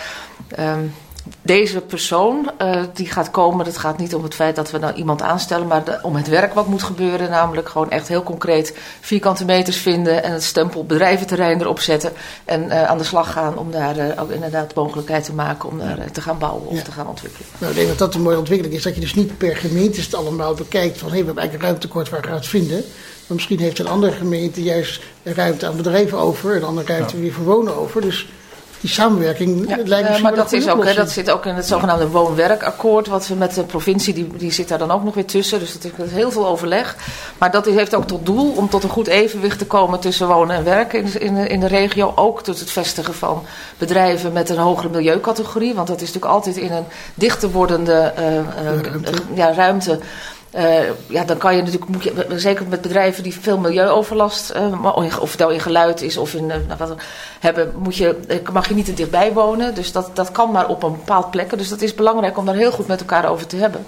[0.59, 0.93] um,
[1.41, 4.93] deze persoon uh, die gaat komen, het gaat niet om het feit dat we nou
[4.93, 7.29] iemand aanstellen, maar de, om het werk wat moet gebeuren.
[7.29, 12.11] Namelijk gewoon echt heel concreet vierkante meters vinden en het stempel bedrijventerrein erop zetten.
[12.45, 15.79] En uh, aan de slag gaan om daar uh, ook inderdaad mogelijkheid te maken om
[15.79, 16.83] daar te gaan bouwen of ja.
[16.83, 17.47] te gaan ontwikkelen.
[17.57, 18.83] Nou, ik denk dat dat een mooie ontwikkeling is.
[18.83, 21.63] Dat je dus niet per gemeente het allemaal bekijkt van hé, hey, we hebben eigenlijk
[21.63, 22.83] een ruimtekort waar gaan we het vinden.
[23.27, 27.15] Maar misschien heeft een andere gemeente juist ruimte aan bedrijven over en een andere ruimte
[27.15, 27.21] ja.
[27.21, 28.01] weer voor wonen over.
[28.01, 28.27] Dus
[28.83, 31.55] die samenwerking Ja, lijkt me eh, maar dat, is ook, hè, dat zit ook in
[31.55, 35.13] het zogenaamde woon-werkakkoord, wat we met de provincie, die, die zit daar dan ook nog
[35.13, 35.59] weer tussen.
[35.59, 36.95] Dus dat is heel veel overleg.
[37.37, 40.55] Maar dat heeft ook tot doel om tot een goed evenwicht te komen tussen wonen
[40.55, 42.13] en werken in de, in de, in de regio.
[42.15, 43.43] Ook tot het vestigen van
[43.77, 45.73] bedrijven met een hogere milieucategorie.
[45.73, 49.11] Want dat is natuurlijk altijd in een dichter wordende eh, eh, Ruimte.
[49.33, 49.99] ja, ruimte.
[50.53, 54.85] Eh, ja, dan kan je natuurlijk, moet je, zeker met bedrijven die veel milieuoverlast, eh,
[55.19, 56.95] of het nou in geluid is of in eh, nou, wat
[57.39, 59.75] hebben, moet je, mag je niet te dichtbij wonen.
[59.75, 61.57] Dus dat, dat kan maar op een bepaald plekken.
[61.57, 63.85] Dus dat is belangrijk om daar heel goed met elkaar over te hebben.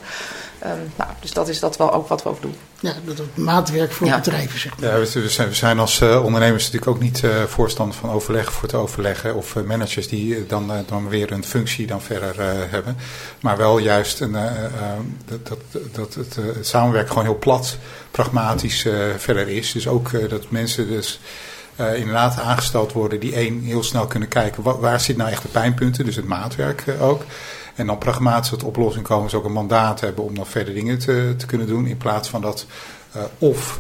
[0.66, 2.56] Ehm, nou, dus dat is dat wel ook wat we ook doen.
[2.80, 4.16] Ja, dat het maatwerk voor Ja.
[4.18, 4.90] bedrijven, zeg maar.
[4.90, 8.54] Ja, we, zijn, we zijn als eh, ondernemers natuurlijk ook niet eh, voorstander van overleg
[8.54, 9.36] voor te overleggen.
[9.36, 12.98] Of eh, managers die dan, dan weer een functie dan verder eh, hebben.
[13.42, 14.72] Maar wel juist een, eh, eh,
[15.26, 17.78] dat, dat, dat het, eh, het samenwerken gewoon heel plat,
[18.12, 19.72] pragmatisch eh, verder is.
[19.72, 21.20] Dus ook dat mensen dus
[21.76, 24.64] eh, inderdaad aangesteld worden die één heel snel kunnen kijken.
[24.64, 26.06] Waar, waar zit nou echt de pijnpunten?
[26.06, 27.24] Dus het maatwerk ook.
[27.76, 31.00] En dan pragmatisch tot oplossing komen ze ook een mandaat hebben om dan verder dingen
[31.00, 31.88] te, te kunnen doen.
[31.88, 32.66] In plaats van dat
[33.12, 33.80] eh, of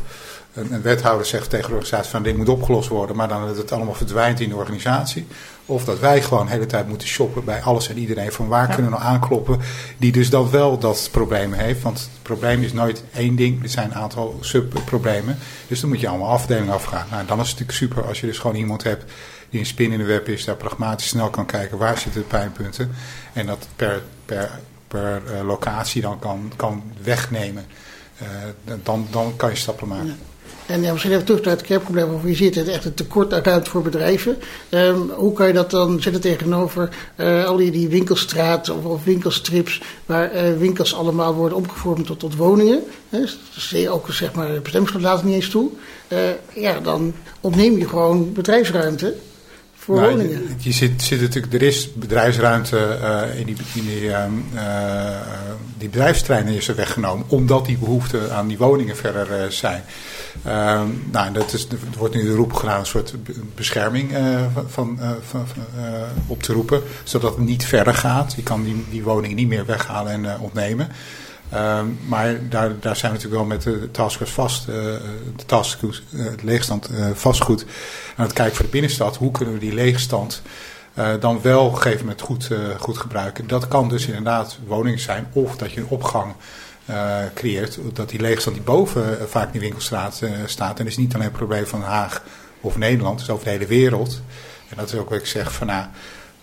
[0.54, 3.58] een, een wethouder zegt tegen de organisatie van dit moet opgelost worden, maar dan dat
[3.58, 5.28] het allemaal verdwijnt in de organisatie.
[5.66, 8.68] Of dat wij gewoon de hele tijd moeten shoppen bij alles en iedereen van waar
[8.68, 9.60] kunnen we nou aankloppen
[9.98, 11.82] die dus dan wel dat probleem heeft.
[11.82, 15.38] Want het probleem is nooit één ding, er zijn een aantal subproblemen.
[15.68, 17.06] Dus dan moet je allemaal afdelingen afgaan.
[17.12, 19.12] Nou, dan is het natuurlijk super als je dus gewoon iemand hebt
[19.56, 22.28] die een spin in de web is, daar pragmatisch snel kan kijken waar zitten de
[22.28, 22.92] pijnpunten.
[23.34, 27.66] En dat per, per, per eh, locatie dan kan, kan wegnemen.
[28.18, 28.28] Eh,
[28.84, 30.18] dan, dan kan je stappen maken.
[30.66, 32.14] En ja, misschien even terug naar het kernprobleem.
[32.14, 34.38] Of je ziet het echt een tekort ruimte voor bedrijven.
[34.70, 39.82] Ehm, hoe kan je dat dan zetten tegenover eh, al die, winkelstraten of, winkelstrips...
[40.06, 42.84] waar winkels allemaal worden omgevormd tot, tot woningen.
[43.10, 45.70] Hè, dus zie je ook zeg maar, bestemmingsgebied laat het niet eens toe.
[46.54, 49.16] Ja, dan ontneem je gewoon bedrijfsruimte
[49.86, 50.42] voor Nou, woningen.
[50.42, 55.20] Je, je zit, zit natuurlijk, er is bedrijfsruimte eh, in die, in die, ehm, eh,
[55.78, 59.84] die bedrijfsterreinen is er weggenomen, omdat die behoeften aan die woningen verder eh, zijn.
[60.44, 64.12] Ehm, nou, dat is, er wordt nu de roep gedaan, een soort be- bescherming
[64.68, 65.48] van, van,
[66.28, 68.34] op te roepen, zodat het niet verder gaat.
[68.36, 70.90] Je kan die, die woningen niet meer weghalen en ontnemen.
[71.50, 76.26] Ehm, maar daar, daar zijn we natuurlijk wel met de taskforce vast, eh, de eh,
[76.26, 77.66] het leegstand eh, vastgoed
[78.16, 79.18] aan het kijken voor de binnenstad.
[79.18, 80.42] Hoe kunnen we die leegstand
[81.20, 83.48] dan wel op een gegeven moment goed, goed gebruiken?
[83.48, 86.34] Dat kan dus inderdaad woningen zijn of dat je een opgang
[87.34, 87.78] creëert.
[87.94, 90.80] Dat die leegstand die boven vaak in die winkelstraat staat.
[90.80, 92.24] En dat is niet alleen een probleem van Den Haag
[92.62, 94.22] of Nederland, het is over de hele wereld.
[94.70, 95.86] En dat is ook wat ik zeg van nou,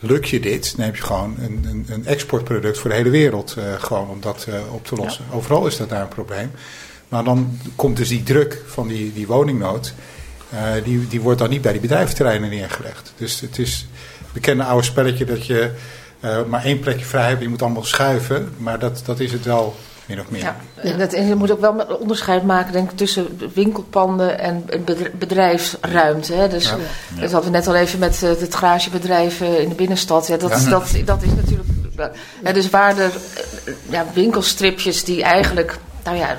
[0.03, 3.55] lukt je dit, dan heb je gewoon een, een, een exportproduct voor de hele wereld.
[3.59, 5.25] eh, gewoon om dat eh, op te lossen.
[5.31, 6.51] Overal is dat daar een probleem.
[7.09, 9.95] Maar dan komt dus die druk van die, die woningnood,
[10.51, 13.13] eh, die, die wordt dan niet bij die bedrijventerreinen neergelegd.
[13.17, 13.87] Dus het is
[14.19, 15.71] het bekende oude spelletje dat je
[16.49, 18.55] maar één plekje vrij hebt, je moet allemaal schuiven.
[18.57, 19.77] Maar dat, dat is het wel
[20.15, 20.41] min of meer.
[20.41, 24.39] Ja, en, dat, en je moet ook wel een onderscheid maken denk ik, tussen winkelpanden
[24.39, 26.35] en bedr- bedrijfsruimte.
[26.35, 26.49] Hè.
[26.49, 26.77] Dus Ja.
[27.21, 30.27] dat hadden we net al even met eh, het garagebedrijf eh, in de binnenstad.
[30.27, 30.71] Ja, dat, Ja.
[30.71, 31.69] dat, dat is natuurlijk.
[32.45, 33.11] Ja, dus waar er
[33.65, 36.37] eh, ja, winkelstripjes die eigenlijk, nou ja,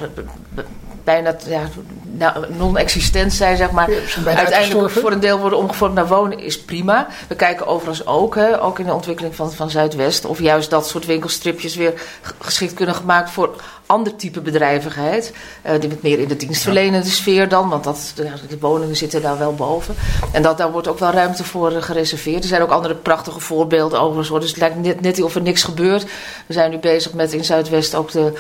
[1.04, 1.62] bijna ja,
[2.02, 3.92] nou, non-existent zijn, zeg maar.
[3.92, 7.08] Ja, Uiteindelijk voor een deel worden omgevormd naar wonen is prima.
[7.28, 10.88] We kijken overigens ook, hè, ook in de ontwikkeling van, van Zuidwest, of juist dat
[10.88, 11.94] soort winkelstripjes weer
[12.40, 15.34] geschikt kunnen gemaakt voor ander type bedrijvigheid.
[15.62, 19.38] eh, die met meer in de dienstverlenende sfeer dan, want dat, de woningen zitten daar
[19.38, 19.96] wel boven.
[20.32, 22.44] En dat, daar wordt ook wel ruimte voor eh, gereserveerd.
[22.44, 24.28] Er zijn ook andere prachtige voorbeelden overigens.
[24.30, 24.40] hoor.
[24.40, 26.04] Dus het lijkt net, net of er niks gebeurt.
[26.46, 28.34] We zijn nu bezig met in Zuidwest ook de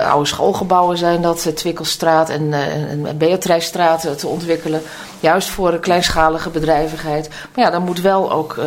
[0.00, 4.82] oude schoolgebouwen zijn dat, eh, Twikkelstraat en, eh, en, eh, te ontwikkelen.
[5.20, 7.28] Juist voor een kleinschalige bedrijvigheid.
[7.28, 8.64] Maar ja, daar moet wel ook eh,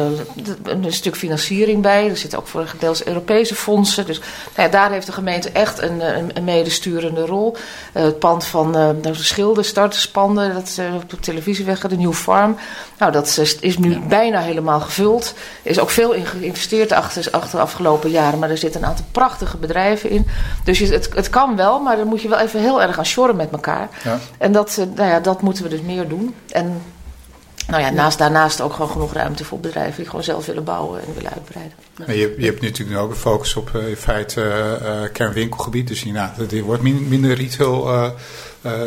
[0.63, 2.09] een stuk financiering bij.
[2.09, 4.05] Er zitten ook voor gedeels Europese fondsen.
[4.05, 7.55] Dus nou ja, daar heeft de gemeente echt een, eh, een, een medesturende rol.
[7.93, 12.57] Eh, het pand van eh de Schilder, starterspanden, dat op de televisieweg, de New Farm.
[12.97, 15.33] Nou, dat is, is nu bijna helemaal gevuld.
[15.63, 18.39] Er is ook veel in geïnvesteerd achter, achter de afgelopen jaren.
[18.39, 20.27] Maar er zitten een aantal prachtige bedrijven in.
[20.63, 23.35] Dus het, het kan wel, maar dan moet je wel even heel erg aan sjorren
[23.35, 23.89] met elkaar.
[24.03, 24.19] Ja.
[24.37, 26.35] En dat, nou ja, dat moeten we dus meer doen.
[26.53, 26.81] En
[27.67, 31.01] nou ja, naast, daarnaast ook gewoon genoeg ruimte voor bedrijven die gewoon zelf willen bouwen
[31.01, 31.77] en willen uitbreiden.
[32.07, 35.87] Je, je hebt natuurlijk nu ook een focus op eh, in feite eh, eh, kernwinkelgebied.
[35.87, 38.11] Dus inderdaad, er wordt min- minder retail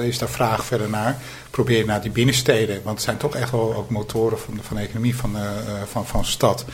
[0.03, 1.17] is daar vraag verder naar.
[1.51, 4.83] Probeer naar die binnensteden, want het zijn toch echt wel ook motoren van, van de
[4.83, 5.37] economie van,
[5.91, 6.65] van, van stad.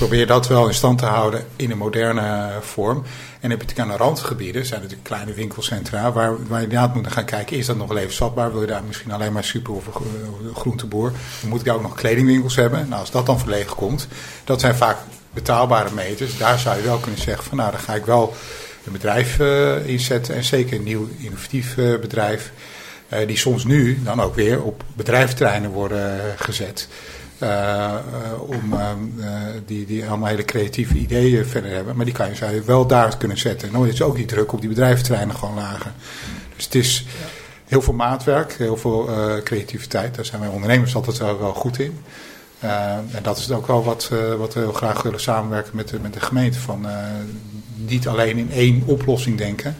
[0.00, 2.96] Probeer dat wel in stand te houden in een moderne vorm.
[3.40, 6.94] En heb je natuurlijk aan de randgebieden, zijn natuurlijk kleine winkelcentra, waar, waar je inderdaad
[6.94, 8.52] moet gaan kijken, is dat nog levensvatbaar?
[8.52, 9.88] Wil je daar misschien alleen maar super of
[10.54, 11.12] groenteboer?
[11.40, 12.88] Dan moet ik ook nog kledingwinkels hebben.
[12.88, 14.08] Nou, als dat dan verlegen komt,
[14.44, 14.96] dat zijn vaak
[15.30, 16.38] betaalbare meters.
[16.38, 18.34] Daar zou je wel kunnen zeggen van nou, dan ga ik wel
[18.86, 20.34] een bedrijf uh, inzetten.
[20.34, 22.52] En zeker een nieuw innovatief bedrijf.
[23.26, 26.88] Die soms nu dan ook weer op bedrijfterreinen worden gezet.
[28.38, 28.74] Om
[29.66, 31.96] die, die allemaal hele creatieve ideeën verder hebben.
[31.96, 33.68] Maar die kan je, zou wel daar kunnen zetten.
[33.68, 35.92] En dan is ook die druk op die bedrijfterreinen gewoon lager.
[36.56, 37.06] Dus het is
[37.64, 39.08] heel veel maatwerk, heel veel
[39.44, 40.14] creativiteit.
[40.14, 41.98] Daar zijn wij ondernemers altijd wel, goed in.
[42.60, 46.12] En dat is ook wel wat, wat we heel graag willen samenwerken met de, met
[46.12, 46.58] de gemeente.
[46.58, 46.86] Van,
[47.74, 49.76] niet alleen in één oplossing denken.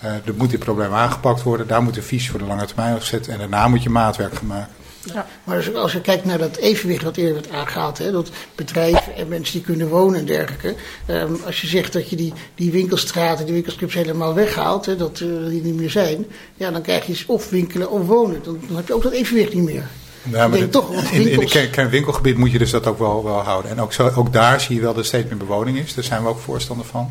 [0.00, 1.66] er moet dit probleem aangepakt worden.
[1.66, 3.28] Daar moet een visie voor de lange termijn gezet.
[3.28, 4.72] En daarna moet je maatwerk gaan maken.
[5.04, 9.14] Ja, maar als je kijkt naar dat evenwicht wat eerder werd aangehaald, hè, dat bedrijven
[9.16, 10.74] en mensen die kunnen wonen en dergelijke.
[11.10, 15.16] Um, als je zegt dat je die, die winkelstraten, die winkelstrips helemaal weghaalt, hè, dat
[15.16, 18.40] die niet meer zijn, ja, dan krijg je of winkelen of wonen.
[18.42, 19.86] Dan, dan heb je ook dat evenwicht niet meer.
[20.22, 23.70] Ja, maar toch, in, in het kernwinkelgebied moet je dus dat ook wel, wel houden.
[23.70, 25.94] En ook, zo, ook daar zie je wel dat er steeds meer bewoning is.
[25.94, 27.10] Daar zijn we ook voorstander van.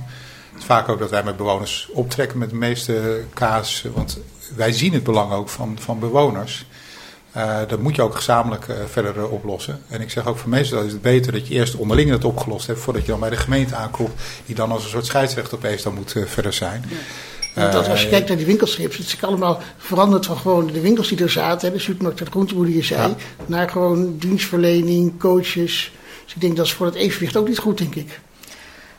[0.52, 3.86] Het is vaak ook dat wij met bewoners optrekken met de meeste kaas.
[3.94, 4.20] Want
[4.56, 6.66] wij zien het belang ook van, van bewoners.
[7.38, 9.82] Uh, dat moet je ook gezamenlijk uh, verder uh, oplossen.
[9.88, 12.68] En ik zeg ook voor meestal is het beter dat je eerst onderling het opgelost
[12.68, 12.80] hebt...
[12.80, 14.22] voordat je dan bij de gemeente aanklopt...
[14.46, 16.86] die dan als een soort scheidsrecht opeens dan moet verder zijn.
[17.56, 17.72] Ja.
[17.72, 21.08] Want als je kijkt naar die winkelstrips, het is allemaal veranderd van gewoon de winkels
[21.08, 25.92] die er zaten, de supermarkt de groenteboer je zei, naar gewoon dienstverlening, coaches.
[26.26, 28.20] Dus ik denk dat is voor het evenwicht ook niet goed, denk ik.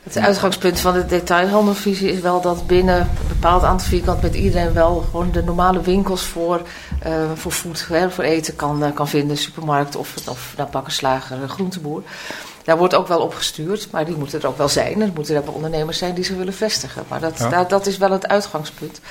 [0.09, 4.73] Het uitgangspunt van de detailhandelvisie is wel dat binnen een bepaald aantal vierkant met iedereen
[4.73, 6.61] wel gewoon de normale winkels voor,
[7.07, 11.49] uh, voor voed, hè, voor eten kan, uh, kan vinden, supermarkt of, of nou, bakkerslager,
[11.49, 12.03] groenteboer.
[12.63, 15.01] Daar wordt ook wel op gestuurd, maar die moeten er ook wel zijn.
[15.01, 17.03] Er moeten er wel ondernemers zijn die ze willen vestigen.
[17.07, 19.01] Maar dat, dat, dat is wel het uitgangspunt.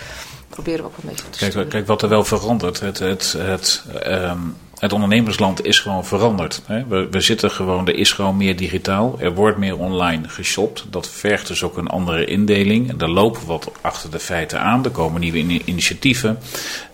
[0.49, 2.81] Proberen we ook een beetje te kijk, kijk, wat er wel verandert.
[2.81, 6.62] Het, het, het, um, het ondernemersland is gewoon veranderd.
[6.88, 9.17] We, we, zitten gewoon, er is gewoon meer digitaal.
[9.21, 10.85] Er wordt meer online geshopt.
[10.91, 12.88] Dat vergt dus ook een andere indeling.
[12.91, 14.85] En daar lopen wat achter de feiten aan.
[14.85, 16.38] Er komen nieuwe initiatieven.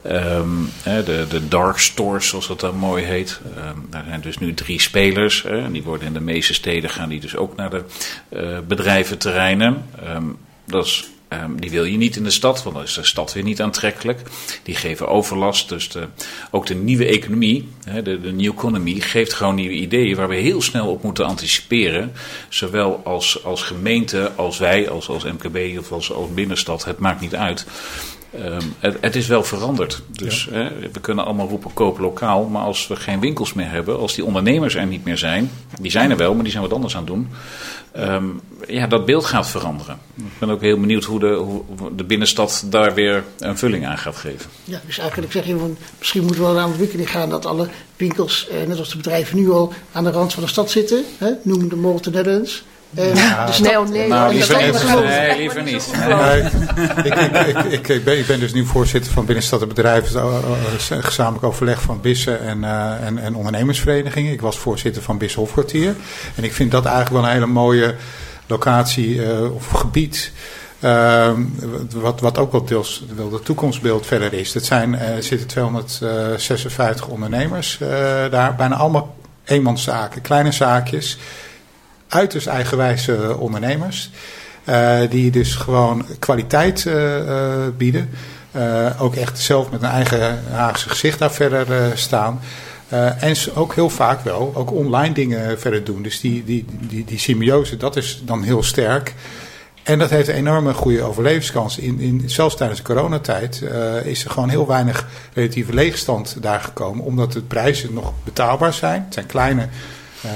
[0.06, 3.40] Um, de, de dark stores, zoals dat dan mooi heet.
[3.58, 5.44] Um, daar zijn dus nu drie spelers.
[5.44, 7.84] En die worden in de meeste steden gaan die dus ook naar de
[8.28, 9.84] uh, bedrijventerreinen.
[10.14, 11.08] Um, dat is
[11.42, 13.62] Um, die wil je niet in de stad, want dan is de stad weer niet
[13.62, 14.20] aantrekkelijk.
[14.62, 15.68] Die geven overlast.
[15.68, 16.06] Dus de,
[16.50, 20.34] ook de nieuwe economie, hè, de, de new economy, geeft gewoon nieuwe ideeën waar we
[20.34, 22.12] heel snel op moeten anticiperen.
[22.48, 26.84] Zowel als, als gemeente, als wij, als, als MKB of als, als binnenstad.
[26.84, 27.66] Het maakt niet uit.
[28.40, 30.02] Um, het, het, is wel veranderd.
[30.10, 32.44] Dus hè, we kunnen allemaal roepen koop lokaal.
[32.44, 35.50] Maar als we geen winkels meer hebben, als die ondernemers er niet meer zijn.
[35.80, 37.28] Die zijn er wel, maar die zijn wat anders aan het doen.
[37.96, 39.98] Um, ja, dat beeld gaat veranderen.
[40.16, 41.64] Ik ben ook heel benieuwd hoe de, hoe
[41.96, 44.50] de binnenstad daar weer een vulling aan gaat geven.
[44.64, 47.68] Ja, dus eigenlijk zeg je van misschien moeten we wel de ontwikkeling gaan dat alle
[47.96, 51.04] winkels, eh, net als de bedrijven nu al, aan de rand van de stad zitten.
[51.18, 51.30] Hè?
[51.42, 52.64] Noem de Mall of the Netherlands.
[52.98, 53.46] Uh, ja.
[53.46, 55.04] dus nee, oh, nee, nou, liever, niet.
[55.04, 55.92] nee, liever niet.
[56.08, 56.42] Nee.
[57.04, 60.98] ik, ik, ik, ik, ben, ik ben dus nu voorzitter van Binnenstad en Bedrijven, uh,
[61.00, 64.32] gezamenlijk overleg van Bissen en, uh, en, en ondernemersverenigingen.
[64.32, 65.94] Ik was voorzitter van Bissen Hofkwartier.
[66.34, 67.94] En ik vind dat eigenlijk wel een hele mooie
[68.46, 70.32] locatie uh, of gebied.
[70.80, 71.32] Uh,
[71.90, 74.52] wat, wat ook wel deels wel de toekomstbeeld verder is.
[74.52, 77.88] Zijn, uh, er zitten 256 ondernemers uh,
[78.30, 81.18] daar, bijna allemaal eenmanszaken, kleine zaakjes
[82.08, 84.10] uiterst eigenwijze ondernemers.
[85.08, 86.88] Die dus gewoon kwaliteit
[87.76, 88.10] bieden.
[88.98, 92.40] ook echt zelf met een eigen Haagse gezicht daar verder staan.
[93.18, 96.02] En ook heel vaak wel ook online dingen verder doen.
[96.02, 99.14] Dus die, die, die, die symbiose, dat is dan heel sterk.
[99.82, 101.78] En dat heeft een enorme goede overlevingskans.
[101.78, 106.60] In, in, zelfs tijdens de coronatijd uh, is er gewoon heel weinig relatieve leegstand daar
[106.60, 107.04] gekomen.
[107.04, 109.02] Omdat de prijzen nog betaalbaar zijn.
[109.04, 109.68] Het zijn kleine
[110.24, 110.30] uh,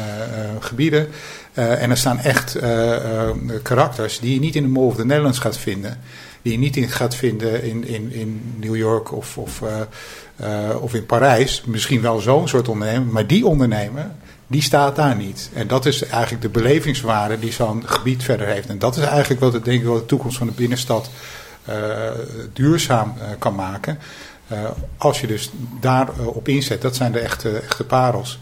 [0.61, 1.09] gebieden.
[1.55, 2.59] En er staan echt
[3.63, 5.99] karakters die je niet in de Mall of the Netherlands gaat vinden.
[6.49, 9.63] Die je niet in gaat vinden in, in, in New York of, of,
[10.81, 11.63] of in Parijs.
[11.67, 13.13] Misschien wel zo'n soort ondernemer.
[13.13, 14.11] Maar die ondernemer,
[14.47, 15.51] die staat daar niet.
[15.53, 18.69] En dat is eigenlijk de belevingswaarde die zo'n gebied verder heeft.
[18.69, 21.11] En dat is eigenlijk wat ik denk de toekomst van de binnenstad
[22.53, 23.99] duurzaam kan maken.
[24.97, 28.39] als je dus daarop op inzet, dat zijn de echte, echte parels.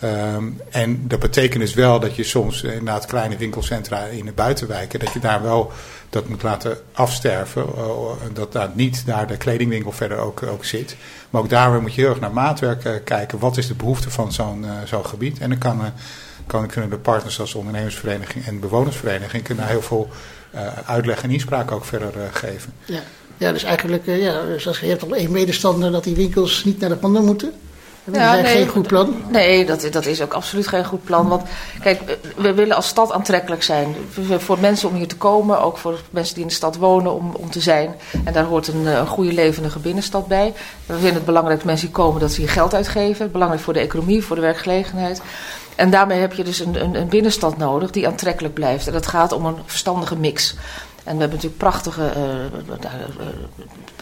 [0.00, 5.00] Ehm, en dat betekent dus wel dat je soms inderdaad kleine winkelcentra in de buitenwijken,
[5.00, 5.72] dat je daar wel
[6.10, 7.66] dat moet laten afsterven.
[7.76, 7.84] Uh,
[8.32, 10.96] dat daar niet daar de kledingwinkel verder ook, ook zit.
[11.30, 13.38] Maar ook daar moet je heel erg naar maatwerk kijken.
[13.38, 15.38] Wat is de behoefte van zo'n zo'n gebied?
[15.38, 15.80] En dan kan,
[16.46, 20.08] kan, kunnen de partners als ondernemersvereniging en bewonersvereniging kunnen heel veel
[20.86, 22.72] uitleg en inspraak ook verder geven.
[22.84, 23.02] Ja.
[23.36, 26.88] ja, dus eigenlijk, ja, zoals je hebt al één medestander dat die winkels niet naar
[26.88, 27.52] de panden moeten.
[28.04, 29.14] Dat ja, is nee, geen goed plan.
[29.28, 31.28] Nee, dat, dat is ook absoluut geen goed plan.
[31.28, 31.42] Want
[31.82, 33.96] kijk, we willen als stad aantrekkelijk zijn.
[34.38, 37.34] Voor mensen om hier te komen, ook voor mensen die in de stad wonen, om,
[37.34, 37.94] om te zijn.
[38.24, 40.52] En daar hoort een, een goede levendige binnenstad bij.
[40.86, 43.32] We vinden het belangrijk dat mensen hier komen, dat ze hier geld uitgeven.
[43.32, 45.22] Belangrijk voor de economie, voor de werkgelegenheid.
[45.74, 48.86] En daarmee heb je dus een, een, een binnenstad nodig die aantrekkelijk blijft.
[48.86, 50.54] En dat gaat om een verstandige mix.
[51.04, 52.12] En we hebben natuurlijk prachtige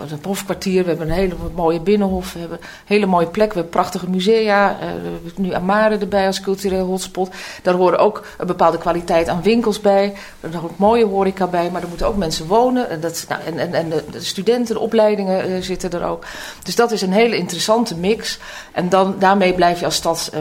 [0.01, 3.55] uh, hofkwartier, we hebben een hele mooie binnenhof, we hebben een hele mooie plek, we
[3.55, 4.71] hebben prachtige musea.
[4.73, 7.35] Uh, we hebben nu Amare erbij als cultureel hotspot.
[7.63, 11.83] Daar horen ook een bepaalde kwaliteit aan winkels bij, er hoort mooie horeca bij, maar
[11.83, 12.91] er moeten ook mensen wonen.
[12.91, 16.25] En, dat, nou, en, en, en de, de, studenten, de opleidingen uh, zitten er ook.
[16.63, 18.39] Dus dat is een hele interessante mix.
[18.73, 20.33] En dan, daarmee blijf je als stad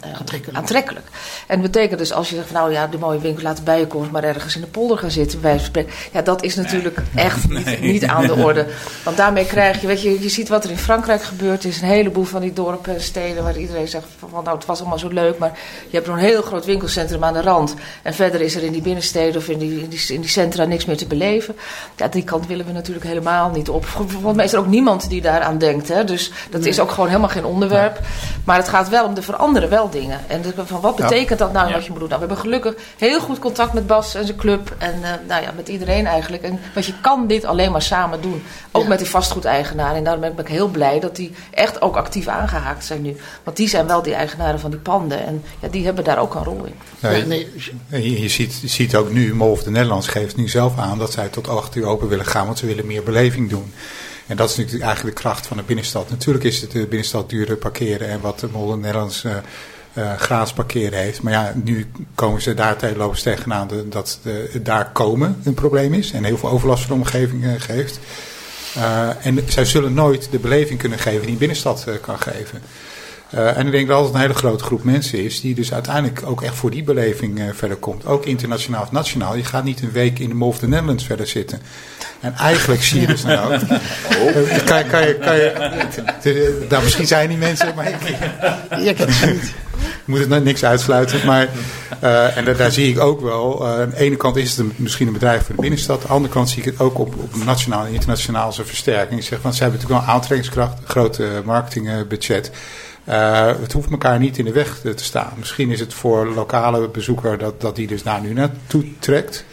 [0.00, 0.58] aantrekkelijk.
[0.58, 1.06] aantrekkelijk.
[1.46, 3.78] En dat betekent dus als je zegt, van, nou ja, de mooie winkel laten bij
[3.78, 5.92] je komen, maar ergens in de polder gaan zitten bij spreken.
[6.12, 8.66] Ja, dat is natuurlijk echt niet, niet, aan de orde.
[9.04, 11.62] Want daarmee krijg je, weet je, je ziet wat er in Frankrijk gebeurt.
[11.62, 14.66] Er is een heleboel van die dorpen en steden waar iedereen zegt van nou, het
[14.66, 15.58] was allemaal zo leuk, maar
[15.90, 17.74] je hebt een heel groot winkelcentrum aan de rand.
[18.02, 20.64] En verder is er in die binnensteden of in die, in die, in die centra
[20.64, 21.56] niks meer te beleven.
[21.96, 23.84] Ja, die kant willen we natuurlijk helemaal niet op.
[23.86, 25.88] Volgens mij is er ook niemand die daaraan denkt.
[25.88, 26.04] Hè?
[26.04, 28.00] Dus dat is ook gewoon helemaal geen onderwerp.
[28.44, 30.20] Maar het gaat wel om de veranderen wel dingen.
[30.26, 32.08] En van wat betekent dat nou wat je moet doen?
[32.08, 34.74] Nou, we hebben gelukkig heel goed contact met Bas en zijn club.
[34.78, 36.42] En uh, nou ja, met iedereen eigenlijk.
[36.42, 38.42] En, want je kan dit alleen maar samen doen.
[38.70, 39.96] Ook met die vastgoedeigenaren.
[39.96, 43.16] En daarom ben ik heel blij dat die echt ook actief aangehaakt zijn nu.
[43.42, 45.26] Want die zijn wel die eigenaren van die panden.
[45.26, 46.74] En ja, die hebben daar ook een rol in.
[46.98, 50.78] Ja, je, je, ziet, je ziet ook nu, Mol of de Nederlands geeft nu zelf
[50.78, 52.46] aan dat zij tot 8 uur open willen gaan.
[52.46, 53.72] Want ze willen meer beleving doen.
[54.26, 56.10] En dat is natuurlijk eigenlijk de kracht van de binnenstad.
[56.10, 58.08] Natuurlijk is het de binnenstad duurder parkeren.
[58.08, 59.24] En wat de Mol de Nederlands...
[59.98, 61.22] Uh, gratis parkeren heeft.
[61.22, 66.12] Maar ja, nu komen ze daar tijdloos tegenaan dat de, daar komen een probleem is.
[66.12, 67.98] En heel veel overlast voor de omgeving uh, geeft.
[68.76, 72.62] Uh, en zij zullen nooit de beleving kunnen geven die een binnenstad kan geven.
[73.32, 76.42] En ik denk dat altijd een hele grote groep mensen is die dus uiteindelijk ook
[76.42, 78.06] echt voor die beleving verder komt.
[78.06, 79.36] Ook internationaal of nationaal.
[79.36, 81.60] Je gaat niet een week in de Mall of the Netherlands verder zitten.
[82.20, 83.60] En eigenlijk zie je dus nou ook.
[83.62, 84.64] Oh.
[84.64, 87.96] Kan, kan, je, kan je, nou, misschien zijn die mensen, maar ik,
[88.88, 89.54] ik het niet
[90.04, 91.26] moet het niks uitsluiten.
[91.26, 91.48] Maar,
[92.04, 93.66] uh, en daar, zie ik ook wel.
[93.66, 96.00] Aan de ene kant is het misschien een bedrijf voor de binnenstad.
[96.00, 99.20] Aan de andere kant zie ik het ook op, op nationaal en internationaal een versterking.
[99.20, 102.50] Ik zeg, want ze hebben natuurlijk wel een aantrekkingskracht, een grote marketingbudget.
[103.08, 105.32] Uh, het hoeft elkaar niet in de weg te staan.
[105.38, 109.44] Misschien is het voor lokale bezoeker dat, dat die dus daar nu naartoe trekt.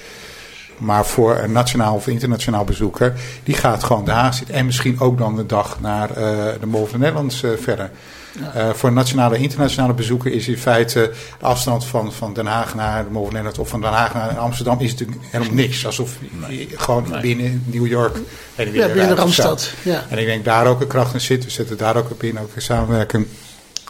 [0.78, 4.56] Maar voor een nationaal of internationaal bezoeker, die gaat gewoon daar zitten.
[4.56, 6.16] En misschien ook dan de dag naar uh,
[6.60, 7.92] de Mol Nederlands uh, verder.
[8.38, 12.76] Uh, voor nationale en internationale bezoeker is in feite de afstand van, van Den Haag
[12.76, 15.86] naar de of van Den Haag naar Amsterdam is natuurlijk helemaal niks.
[15.86, 16.18] Alsof
[16.50, 18.16] je gewoon binnen New York
[18.56, 19.72] en weer ja, binnen de Randstad.
[19.82, 20.06] Ja.
[20.10, 21.44] En ik denk daar ook een kracht in zit.
[21.44, 23.28] We zetten daar ook op in, ook in samenwerken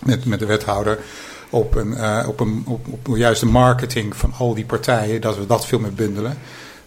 [0.03, 0.99] met, met de wethouder
[1.49, 5.37] op, een, uh, op, een, op, op juist de marketing van al die partijen, dat
[5.37, 6.37] we dat veel meer bundelen.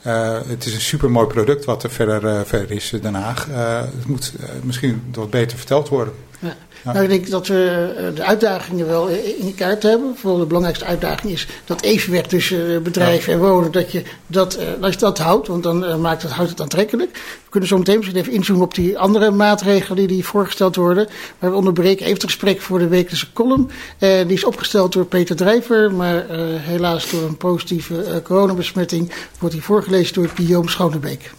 [0.07, 3.49] Uh, het is een supermooi product wat er verder, uh, verder is in Den Haag.
[3.49, 4.33] Uh, het moet
[4.63, 6.15] misschien wat beter verteld worden.
[6.43, 6.57] Ja.
[6.85, 10.17] Nou, ik denk dat we eh, de uitdagingen wel in kaart hebben.
[10.17, 14.55] Vooral de belangrijkste uitdaging is dat evenwicht tussen eh, bedrijf en wonen, dat je dat,
[14.55, 17.11] eh, dat, je dat houdt, want dan maakt het, houdt het aantrekkelijk.
[17.13, 21.09] We kunnen zo meteen misschien even inzoomen op die andere maatregelen die, die voorgesteld worden.
[21.39, 23.71] Maar we onderbreken even het gesprek voor de wekelijkse column.
[23.99, 26.25] die is opgesteld door Peter Drijver, maar
[26.61, 31.31] helaas door een positieve coronabesmetting wordt hij voorgelezen door Guillaume Schonebeek.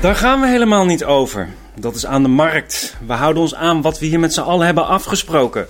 [0.00, 1.48] Daar gaan we helemaal niet over.
[1.76, 2.96] Dat is aan de markt.
[3.06, 5.66] We houden ons aan wat we hier met z'n allen hebben afgesproken.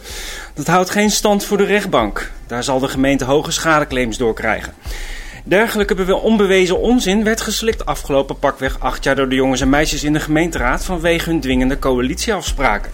[0.54, 2.32] Dat houdt geen stand voor de rechtbank.
[2.46, 4.74] Daar zal de gemeente hoge schadeclaims door krijgen.
[5.44, 10.12] Dergelijke onbewezen onzin werd geslikt afgelopen pakweg acht jaar door de jongens en meisjes in
[10.12, 12.92] de gemeenteraad vanwege hun dwingende coalitieafspraken.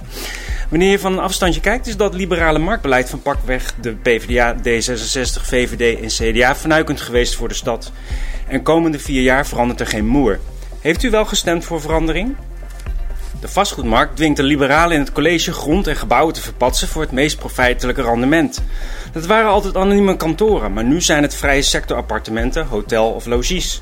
[0.68, 5.42] Wanneer je van een afstandje kijkt, is dat liberale marktbeleid van pakweg de PvdA, D66,
[5.42, 7.92] VVD en CDA vernuikend geweest voor de stad.
[8.48, 10.38] En komende vier jaar verandert er geen moer.
[10.80, 12.36] Heeft u wel gestemd voor verandering?
[13.40, 17.12] De vastgoedmarkt dwingt de liberalen in het college grond en gebouwen te verpatsen voor het
[17.12, 18.62] meest profijtelijke rendement.
[19.12, 23.80] Dat waren altijd anonieme kantoren, maar nu zijn het vrije sector appartementen, hotel of logies.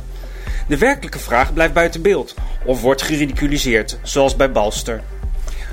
[0.69, 2.35] De werkelijke vraag blijft buiten beeld
[2.65, 5.03] of wordt geridiculiseerd, zoals bij Balster.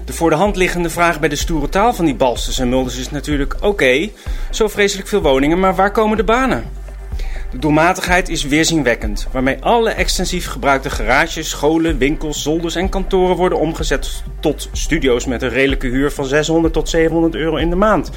[0.05, 2.97] De voor de hand liggende vraag bij de stoere taal van die Balsters en Mulders
[2.97, 4.09] is natuurlijk: oké,
[4.51, 6.84] zo vreselijk veel woningen, maar waar komen de banen?
[7.55, 13.59] De doelmatigheid is weerzinwekkend, waarmee alle extensief gebruikte garages, scholen, winkels, zolders en kantoren worden
[13.59, 18.11] omgezet tot studio's met een redelijke huur van 600 tot 700 euro in de maand.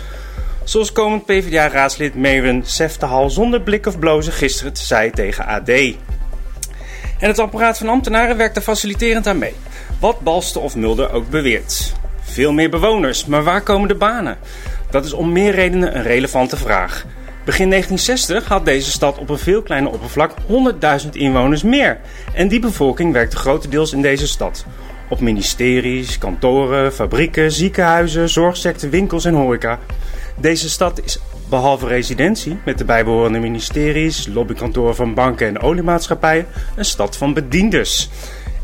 [0.64, 5.68] Zoals komend PvdA-raadslid Mewen Seftehal zonder blik of blozen gisteren zei tegen AD.
[5.68, 5.96] En
[7.28, 9.54] het apparaat van ambtenaren werkt er faciliterend aan mee.
[10.00, 11.92] Wat Balsten of Mulder ook beweert.
[12.20, 14.38] Veel meer bewoners, maar waar komen de banen?
[14.90, 17.06] Dat is om meer redenen een relevante vraag.
[17.48, 20.32] Begin 1960 had deze stad op een veel kleiner oppervlak
[21.02, 22.00] 100.000 inwoners meer.
[22.34, 24.64] En die bevolking werkte grotendeels in deze stad.
[25.08, 29.78] Op ministeries, kantoren, fabrieken, ziekenhuizen, zorgsector, winkels en horeca.
[30.36, 36.46] Deze stad is behalve residentie met de bijbehorende ministeries, lobbykantoren van banken en oliemaatschappijen
[36.76, 38.08] een stad van bedienders.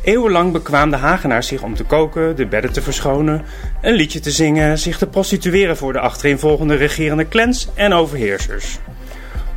[0.04, 3.44] Eeuwenlang bekwaamden Hagenaars zich om te koken, de bedden te verschonen,
[3.82, 8.78] een liedje te zingen, zich te prostitueren voor de achtereenvolgende regerende clans en overheersers.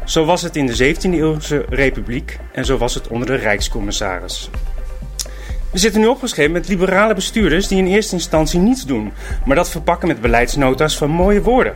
[0.06, 4.50] Zo was het in de 17e eeuwse republiek en zo was het onder de rijkscommissaris.
[5.72, 9.12] We zitten nu opgeschreven met liberale bestuurders die in eerste instantie niets doen,
[9.46, 11.74] maar dat verpakken met beleidsnota's van mooie woorden.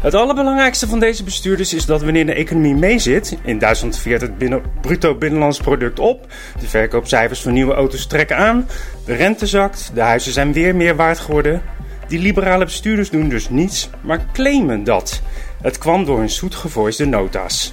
[0.00, 4.38] Het allerbelangrijkste van deze bestuurders is dat wanneer de economie meezit, in Duitsland veert het
[4.38, 6.26] binnen, bruto binnenlands product op,
[6.60, 8.68] de verkoopcijfers van nieuwe auto's trekken aan,
[9.04, 11.62] de rente zakt, de huizen zijn weer meer waard geworden.
[12.08, 15.20] Die liberale bestuurders doen dus niets, maar claimen dat.
[15.62, 17.72] Het kwam door hun zoetgevoiste nota's.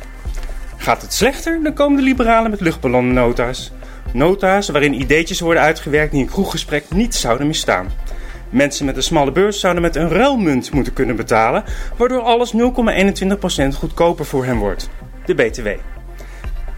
[0.77, 3.71] Gaat het slechter, dan komen de liberalen met luchtballonnennota's.
[4.17, 7.91] Nota's waarin ideetjes worden uitgewerkt die in kroeggesprek niet zouden misstaan.
[8.49, 11.63] Mensen met een smalle beurs zouden met een ruilmunt moeten kunnen betalen,
[11.97, 12.57] waardoor alles 0,21%
[13.73, 14.89] goedkoper voor hen wordt.
[15.25, 15.67] De BTW.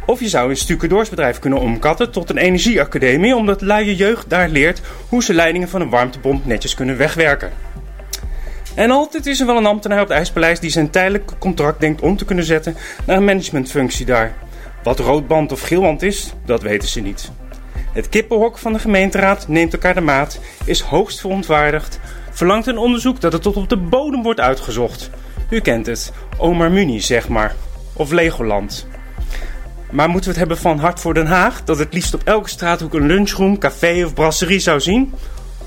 [0.05, 4.81] Of je zou een stucadoorsbedrijf kunnen omkatten tot een energieacademie, omdat luie jeugd daar leert
[5.09, 7.51] hoe ze leidingen van een warmtepomp netjes kunnen wegwerken.
[8.75, 12.01] En altijd is er wel een ambtenaar op het IJspaleis die zijn tijdelijke contract denkt
[12.01, 12.75] om te kunnen zetten
[13.05, 14.33] naar een managementfunctie daar.
[14.83, 17.31] Wat roodband of geelband is, dat weten ze niet.
[17.93, 21.99] Het kippenhok van de gemeenteraad neemt elkaar de maat, is hoogst verontwaardigd,
[22.31, 25.09] verlangt een onderzoek dat het tot op de bodem wordt uitgezocht.
[25.49, 27.55] U kent het, Omar Muni zeg maar,
[27.93, 28.87] of Legoland.
[29.91, 32.49] Maar moeten we het hebben van Hart voor Den Haag, dat het liefst op elke
[32.49, 35.13] straathoek een lunchroom, café of brasserie zou zien?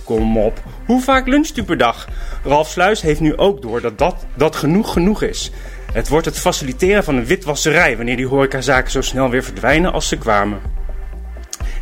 [0.04, 2.08] Kom op, hoe vaak luncht u per dag?
[2.44, 5.50] Ralf Sluis heeft nu ook door dat dat, dat genoeg genoeg is.
[5.92, 10.08] Het wordt het faciliteren van een witwasserij wanneer die horecazaken zo snel weer verdwijnen als
[10.08, 10.60] ze kwamen.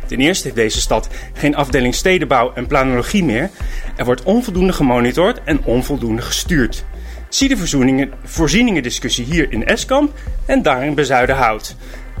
[0.07, 3.49] Ten eerste heeft deze stad geen afdeling stedenbouw en planologie meer.
[3.95, 6.85] Er wordt onvoldoende gemonitord en onvoldoende gestuurd.
[7.29, 11.75] Zie de voorzieningen, voorzieningendiscussie hier in Eskamp en daar in Bezuidenhout.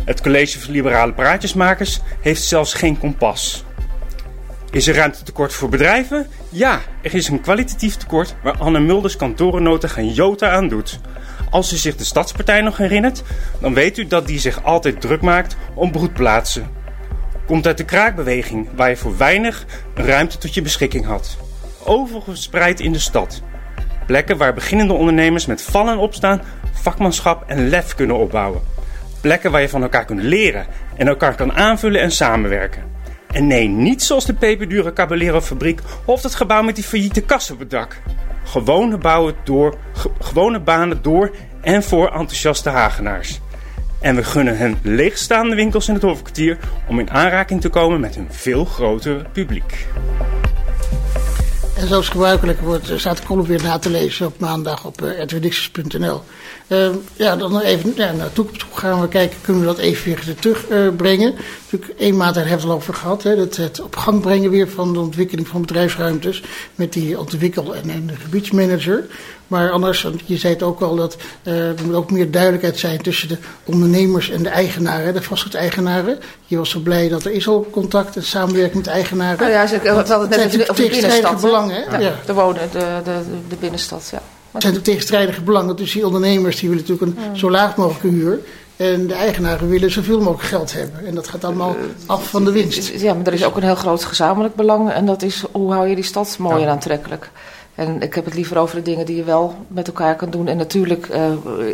[0.05, 3.65] Het college van liberale praatjesmakers heeft zelfs geen kompas.
[4.71, 6.27] Is er ruimtetekort voor bedrijven?
[6.49, 10.99] Ja, er is een kwalitatief tekort waar Anne Mulders kantorennota geen jota aan doet.
[11.51, 13.23] Als u zich de Stadspartij nog herinnert,
[13.59, 16.69] dan weet u dat die zich altijd druk maakt om broedplaatsen.
[17.45, 21.37] Komt uit de kraakbeweging, waar je voor weinig ruimte tot je beschikking had.
[21.83, 23.41] Overgespreid in de stad.
[24.05, 26.41] Plekken waar beginnende ondernemers met vallen opstaan,
[26.71, 28.61] vakmanschap en lef kunnen opbouwen.
[29.21, 32.83] Plekken waar je van elkaar kunt leren en elkaar kan aanvullen en samenwerken.
[33.31, 37.51] En nee, niet zoals de peperdure Caballero fabriek of het gebouw met die failliete kast
[37.51, 38.01] op het dak.
[38.43, 39.77] Gewone, bouwen door,
[40.19, 41.31] gewone banen door
[41.61, 43.39] en voor enthousiaste Hagenaars.
[43.99, 48.15] En we gunnen hen leegstaande winkels in het hoofdkwartier om in aanraking te komen met
[48.15, 49.87] een veel groter publiek.
[51.81, 55.19] En zoals gebruikelijk wordt, staat de column weer na te lezen op maandag op uh,
[55.19, 56.21] edwardixus.nl.
[56.67, 58.29] Uh, ja, dan even ja, naar
[58.73, 61.33] gaan we kijken, kunnen we dat even weer terugbrengen.
[61.33, 64.49] Uh, Natuurlijk, één maand hebben we het over gehad, hè, dat het op gang brengen
[64.49, 66.43] weer van de ontwikkeling van bedrijfsruimtes
[66.75, 69.05] met die ontwikkel- en, en de gebiedsmanager.
[69.51, 73.01] Maar anders, je zei het ook al, dat uh, er moet ook meer duidelijkheid zijn
[73.01, 76.19] tussen de ondernemers en de eigenaren, de vastgoedeigenaren.
[76.45, 79.39] Je was zo blij dat er is al contact en samenwerking met eigenaren.
[79.39, 81.41] Nou ja, ze hadden het net over de binnenstad.
[81.41, 81.97] belangen, hè?
[81.97, 82.13] Ja, ja.
[82.25, 84.21] De wonen, de, de, de binnenstad, ja.
[84.51, 85.75] Het zijn de tegenstrijdige belangen.
[85.75, 88.39] Dus die ondernemers die willen natuurlijk een zo laag mogelijke huur.
[88.75, 91.05] En de eigenaren willen zoveel mogelijk geld hebben.
[91.05, 91.75] En dat gaat allemaal
[92.05, 93.01] af van de winst.
[93.01, 94.91] Ja, maar er is ook een heel groot gezamenlijk belang.
[94.91, 97.29] En dat is hoe hou je die stad mooi en aantrekkelijk.
[97.75, 100.47] En ik heb het liever over de dingen die je wel met elkaar kan doen.
[100.47, 101.31] En natuurlijk uh,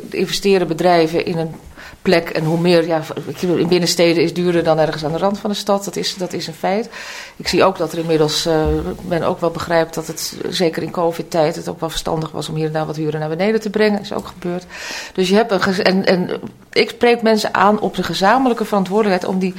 [0.09, 1.55] investeren bedrijven in een
[2.01, 2.29] plek.
[2.29, 3.01] En hoe meer, ja,
[3.41, 5.85] in binnensteden is duurder dan ergens aan de rand van de stad.
[5.85, 6.89] Dat is, dat is een feit.
[7.35, 8.65] Ik zie ook dat er inmiddels, uh,
[9.07, 12.55] men ook wel begrijpt dat het, zeker in covid-tijd, het ook wel verstandig was om
[12.55, 14.01] hier en daar wat huren naar beneden te brengen.
[14.01, 14.65] Is ook gebeurd.
[15.13, 16.41] Dus je hebt een, en, en
[16.71, 19.53] ik spreek mensen aan op de gezamenlijke verantwoordelijkheid om die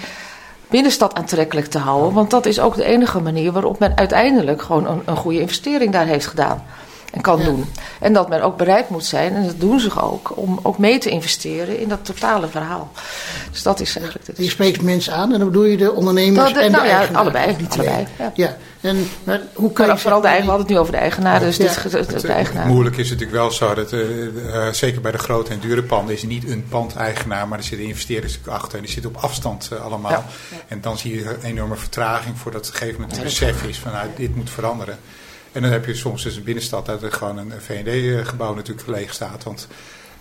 [0.71, 2.12] binnenstad aantrekkelijk te houden.
[2.12, 5.93] Want dat is ook de enige manier waarop men uiteindelijk gewoon een, een goede investering
[5.93, 6.62] daar heeft gedaan
[7.12, 7.64] en kan doen.
[8.01, 10.99] En dat men ook bereid moet zijn, en dat doen ze ook, om ook mee
[10.99, 12.91] te investeren in dat totale verhaal.
[13.51, 14.37] Dus dat is eigenlijk het.
[14.37, 16.97] Je spreekt mensen aan en dan bedoel je de ondernemers Dat- en nou de ja,
[16.97, 17.21] eigenaar.
[17.23, 18.33] allebei, allebei, ja.
[18.35, 20.93] Ja, en maar hoe kan Maar je vooral de eigen, we hadden het nu over
[20.93, 21.64] de eigenaar, dus Ja.
[21.64, 22.66] dit Het, de eigenaar.
[22.66, 25.83] Moeilijk is het natuurlijk wel zo dat, eh, eh, zeker bij de grote en dure
[25.83, 28.79] panden, is niet een pandeigenaar, maar er zitten investeerders achter.
[28.79, 30.11] En die zitten op afstand eh, allemaal.
[30.11, 30.24] Ja.
[30.68, 33.79] En dan zie je een enorme vertraging voordat op een gegeven moment een besef is
[33.79, 34.99] van nou, dit moet veranderen.
[35.53, 39.14] En dan heb je soms dus een binnenstad dat er gewoon een VND-gebouw natuurlijk leeg
[39.14, 39.45] staat.
[39.45, 39.68] Want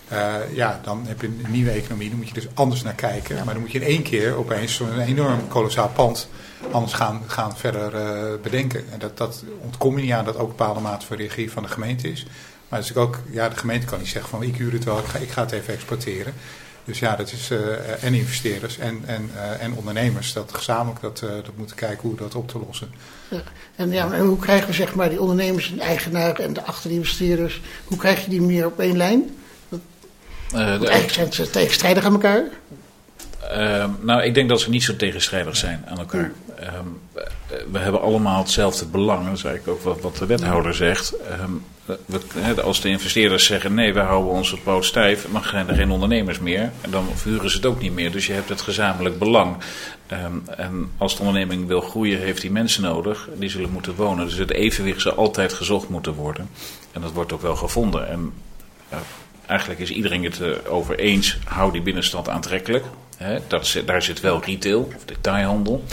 [0.07, 3.35] eh, ja, dan heb je een nieuwe economie, dan moet je dus anders naar kijken.
[3.35, 6.29] Maar dan moet je in één keer opeens zo'n enorm kolossaal pand
[6.71, 8.83] anders gaan, gaan verder eh, bedenken.
[8.91, 11.63] En dat, dat ontkom je niet aan dat ook een bepaalde mate van regie van
[11.63, 12.25] de gemeente is.
[12.69, 15.05] Maar is ook, ja, de gemeente kan niet zeggen van ik huur het wel, ik
[15.05, 16.33] ga, ik ga het even exploiteren.
[16.83, 19.29] Dus ja, dat is eh, en investeerders en, en,
[19.59, 22.89] en ondernemers dat gezamenlijk dat, dat moeten kijken hoe dat op te lossen.
[23.75, 27.61] En ja, maar hoe krijgen we zeg maar die ondernemers en eigenaren en de achterinvesteerders,
[27.85, 29.36] hoe krijg je die meer op één lijn?
[30.51, 32.43] De- eigenlijk zijn ze tegenstrijdig aan elkaar.
[33.51, 36.31] Ehm, nou, ik denk dat ze niet zo tegenstrijdig zijn aan elkaar.
[36.59, 36.73] Ehm,
[37.13, 37.23] eh,
[37.71, 39.25] we hebben allemaal hetzelfde belang.
[39.27, 41.13] Dat is eigenlijk ook wat, wat de wethouder zegt.
[41.17, 41.51] Ehm,
[42.05, 45.91] we- als de investeerders zeggen nee, we houden onze poot stijf, dan zijn er geen
[45.91, 46.71] ondernemers meer.
[46.81, 48.11] En dan verhuren ze het ook niet meer.
[48.11, 49.55] Dus je hebt het gezamenlijk belang.
[50.07, 53.27] En als de onderneming wil groeien, heeft die mensen nodig.
[53.35, 54.25] Die zullen moeten wonen.
[54.25, 56.49] Dus het evenwicht zal altijd gezocht moeten worden.
[56.91, 58.07] En dat wordt ook wel gevonden.
[58.09, 58.33] En
[58.91, 58.97] ja,
[59.47, 61.37] eigenlijk is iedereen het erover eens.
[61.43, 62.85] Hou die binnenstad aantrekkelijk.
[63.47, 65.83] Dat daar zit wel retail of detailhandel.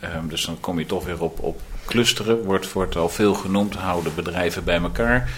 [0.00, 2.42] Ehm, dus dan kom je toch weer op, op clusteren.
[2.42, 3.74] Wordt, wordt al veel genoemd.
[3.74, 5.30] Houden bedrijven bij elkaar.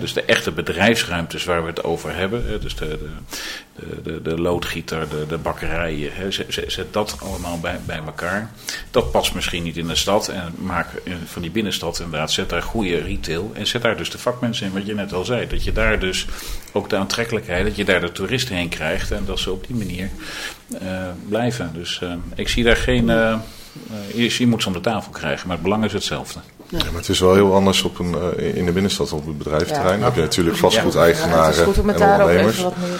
[0.00, 2.60] Dus de echte bedrijfsruimtes waar we het over hebben.
[2.60, 2.98] Dus de,
[3.74, 6.32] de, de, de, loodgieter, de, de bakkerijen.
[6.66, 8.50] Zet, dat allemaal bij, bij elkaar.
[8.90, 10.28] Dat past misschien niet in de stad.
[10.28, 10.86] En maak
[11.26, 12.32] van die binnenstad inderdaad.
[12.32, 13.50] Zet daar goede retail.
[13.54, 14.72] En zet daar dus de vakmensen in.
[14.72, 15.46] Wat je net al zei.
[15.46, 16.26] Dat je daar dus
[16.72, 17.64] ook de aantrekkelijkheid.
[17.64, 19.10] Dat je daar de toeristen heen krijgt.
[19.10, 20.10] En dat ze op die manier
[20.80, 21.70] eh, blijven.
[21.74, 23.10] Dus eh, ik zie daar geen...
[23.10, 23.38] eh,
[24.14, 25.46] je, je moet ze om de tafel krijgen.
[25.46, 26.40] Maar het belang is hetzelfde.
[26.68, 29.38] Ja, maar het is wel heel anders op een, eh, in de binnenstad op het
[29.38, 29.86] bedrijventerrein.
[29.88, 29.94] Ja.
[29.96, 32.56] Dan heb je natuurlijk Ja, het vastgoedeigenaren is goed om het en daar ook ondernemers.
[32.56, 32.98] even wat meer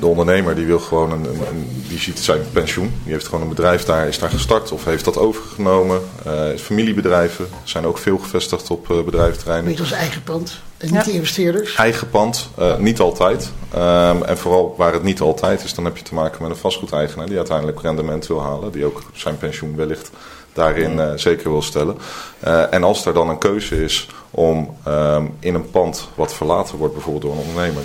[0.00, 2.92] de ondernemer die wil gewoon een, een, een- die ziet zijn pensioen.
[3.04, 6.00] Die heeft gewoon een bedrijf daar, is daar gestart of heeft dat overgenomen.
[6.24, 9.68] Eh, familiebedrijven zijn ook veel gevestigd op eh, bedrijventerreinen.
[9.70, 11.02] Weet ons eigen pand en niet Ja.
[11.02, 11.74] de investeerders.
[11.74, 13.50] Eigen pand, eh, niet altijd.
[13.74, 16.56] Ehm, en vooral waar het niet altijd is, dan heb je te maken met een
[16.56, 18.72] vastgoedeigenaar die uiteindelijk rendement wil halen.
[18.72, 20.10] Die ook zijn pensioen wellicht
[20.52, 21.96] daarin eh, zeker wil stellen.
[22.40, 26.78] Eh, en als er dan een keuze is om ehm, in een pand wat verlaten
[26.78, 27.82] wordt, bijvoorbeeld door een ondernemer,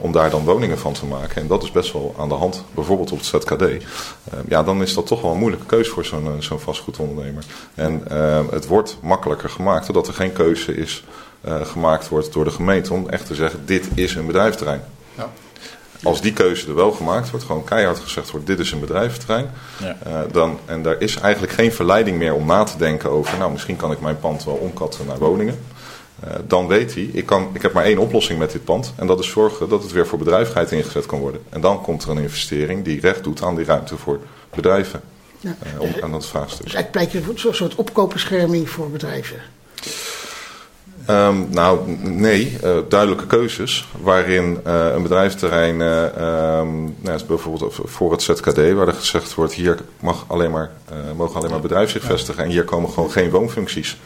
[0.00, 1.42] om daar dan woningen van te maken.
[1.42, 3.62] En dat is best wel aan de hand, bijvoorbeeld op het ZKD.
[3.62, 3.80] Ehm,
[4.48, 7.44] ja, dan is dat toch wel een moeilijke keuze voor zo'n eh, zo'n vastgoedondernemer.
[7.74, 11.04] En ehm, het wordt makkelijker gemaakt, doordat er geen keuze is
[11.40, 14.82] eh, gemaakt wordt door de gemeente om echt te zeggen, dit is een bedrijfterrein.
[15.16, 15.30] Ja.
[16.02, 19.50] Als die keuze er wel gemaakt wordt, gewoon keihard gezegd wordt, dit is een bedrijventerrein.
[19.78, 19.96] Ja.
[20.04, 23.52] eh, dan, en daar is eigenlijk geen verleiding meer om na te denken over, nou
[23.52, 25.58] misschien kan ik mijn pand wel omkatten naar woningen.
[26.24, 28.92] Eh, dan weet hij, ik, kan, ik heb maar één oplossing met dit pand.
[28.96, 31.40] En dat is zorgen dat het weer voor bedrijvigheid ingezet kan worden.
[31.48, 34.18] En dan komt er een investering die recht doet aan die ruimte voor
[34.54, 35.00] bedrijven.
[35.42, 35.56] Ja.
[35.62, 36.64] eh, om, aan dat vraagstuk.
[36.64, 39.36] Dus eigenlijk pleit je voor zo'n soort opkoopbescherming voor bedrijven.
[41.06, 48.22] Ehm, nou, nee, eh, duidelijke keuzes waarin een bedrijfsterrein, eh, ehm, nou, bijvoorbeeld voor het
[48.22, 50.70] ZKD, waar er gezegd wordt, hier mag alleen maar,
[51.16, 53.98] mogen alleen maar bedrijven zich vestigen en hier komen gewoon geen woonfuncties.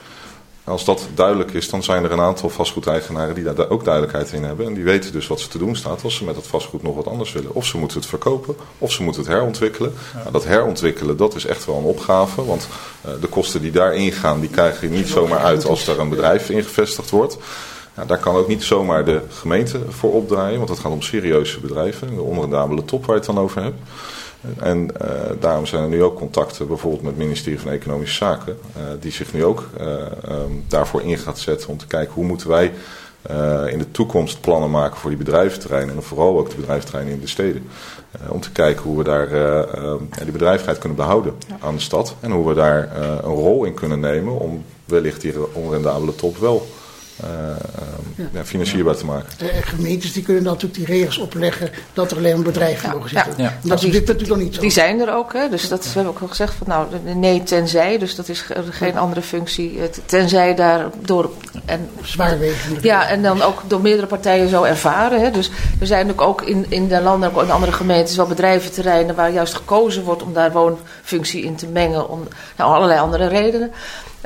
[0.67, 4.45] Als dat duidelijk is, dan zijn er een aantal vastgoedeigenaren die daar ook duidelijkheid in
[4.45, 4.67] hebben.
[4.67, 6.95] En die weten dus wat ze te doen staat als ze met dat vastgoed nog
[6.95, 7.55] wat anders willen.
[7.55, 9.93] Of ze moeten het verkopen, of ze moeten het herontwikkelen.
[10.15, 12.45] Nou, dat herontwikkelen, dat is echt wel een opgave.
[12.45, 12.69] Want
[13.01, 16.09] eh, de kosten die daarin gaan, die krijg je niet zomaar uit als er een
[16.09, 17.37] bedrijf in gevestigd wordt.
[17.95, 21.61] Nou, daar kan ook niet zomaar de gemeente voor opdraaien, want het gaat om serieuze
[21.61, 22.15] bedrijven.
[22.15, 23.79] De onrendabele top waar je het dan over hebt.
[24.59, 25.11] En eh,
[25.41, 29.13] daarom zijn er nu ook contacten, bijvoorbeeld met het ministerie van Economische Zaken, eh, die
[29.13, 32.73] zich nu ook eh, ehm, daarvoor in gaat zetten om te kijken hoe moeten wij
[33.71, 37.27] in de toekomst plannen maken voor die bedrijventerreinen en vooral ook de bedrijventerreinen in de
[37.27, 37.69] steden.
[38.29, 42.15] Om te kijken hoe we daar eh, ehm, die bedrijvigheid kunnen behouden aan de stad
[42.21, 46.67] en hoe we daar een rol in kunnen nemen om wellicht die onrendabele top wel
[48.33, 48.45] ja.
[48.45, 49.29] financierbaar te maken.
[49.65, 53.35] gemeentes die kunnen dan natuurlijk die regels opleggen dat er alleen een bedrijf mogen zitten.
[53.37, 53.59] Ja.
[53.63, 54.61] Dat is dit natuurlijk nog niet zo.
[54.61, 55.49] Die zijn er ook, hè?
[55.49, 58.99] dus dat we hebben ook al gezegd van nou nee tenzij, dus dat is geen
[58.99, 61.31] andere functie, tenzij daar door
[61.65, 62.79] en zwaarwegende.
[62.83, 65.21] Ja, en dan ook door meerdere partijen zo ervaren.
[65.21, 65.31] Hè?
[65.31, 65.51] Dus
[65.81, 69.55] er zijn ook in, in de landen, ook in andere gemeentes, wel bedrijventerreinen waar juist
[69.55, 73.73] gekozen wordt om daar woonfunctie in te mengen, om nou, allerlei andere redenen.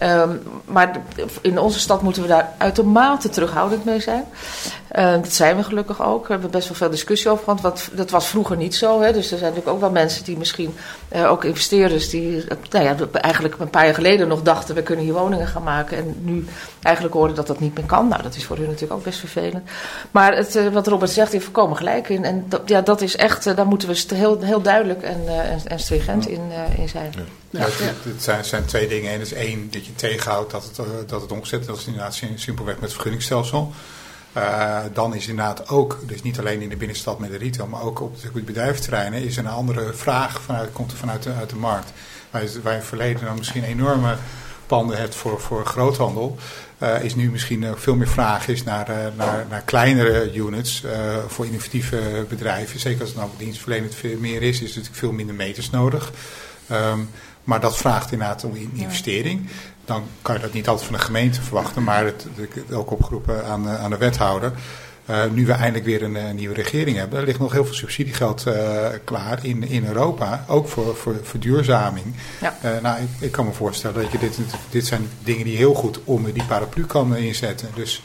[0.03, 1.01] Um, maar
[1.40, 4.24] in onze stad moeten we daar uitermate terughoudend mee zijn.
[4.98, 6.26] Uh, dat zijn we gelukkig ook.
[6.26, 7.61] We hebben best wel veel discussie over gehad.
[7.61, 9.01] Want dat was vroeger niet zo.
[9.01, 9.12] Hè.
[9.12, 10.74] Dus er zijn natuurlijk ook wel mensen die misschien,
[11.12, 15.05] uh, ook investeerders, die nou ja, eigenlijk een paar jaar geleden nog dachten: we kunnen
[15.05, 15.96] hier woningen gaan maken.
[15.96, 16.46] En nu
[16.82, 18.09] eigenlijk horen dat dat niet meer kan.
[18.09, 19.68] Nou, dat is voor hun natuurlijk ook best vervelend.
[20.11, 22.24] Maar het, uh, wat Robert zegt, heeft voorkomen gelijk in.
[22.24, 25.78] En dat, ja, dat is echt, daar moeten we heel, heel duidelijk en, en, en
[25.78, 26.42] stringent in,
[26.76, 27.12] in zijn.
[27.16, 27.22] Ja.
[27.51, 29.12] Ja, het, zijn, zijn, twee dingen.
[29.12, 31.66] En is één dat je tegenhoudt dat het, uh, dat het omzet.
[31.66, 33.72] Dat is inderdaad simpelweg met het vergunningsstelsel.
[34.36, 37.82] Uh, dan is inderdaad ook, dus niet alleen in de binnenstad met de retail, maar
[37.82, 41.57] ook op de bedrijventerreinen, is een andere vraag vanuit, komt er vanuit de, uit de
[41.57, 41.92] markt.
[42.30, 44.16] Waar, je, waar je verleden dan misschien enorme
[44.66, 46.36] panden hebt voor, voor groothandel,
[46.78, 50.84] uh, is nu misschien veel meer vraag is naar, naar, naar kleinere units
[51.26, 52.80] voor innovatieve bedrijven.
[52.80, 56.12] Zeker als het nou dienstverlenend meer is, is natuurlijk veel minder meters nodig.
[56.72, 57.09] Um,
[57.45, 59.49] maar dat vraagt inderdaad om investering.
[59.84, 62.26] Dan kan je dat niet altijd van de gemeente verwachten, maar het,
[62.72, 64.53] ook opgeroepen aan, aan de wethouder.
[65.11, 67.74] Uh, nu we eindelijk weer een, een, nieuwe regering hebben, er ligt nog heel veel
[67.74, 72.07] subsidiegeld uh, klaar in, in Europa, ook voor, voor verduurzaming.
[72.41, 72.57] Ja.
[72.64, 74.38] Uh, nou, ik, ik, kan me voorstellen dat je dit,
[74.70, 77.68] dit zijn dingen die heel goed onder die paraplu kan inzetten.
[77.74, 78.03] Dus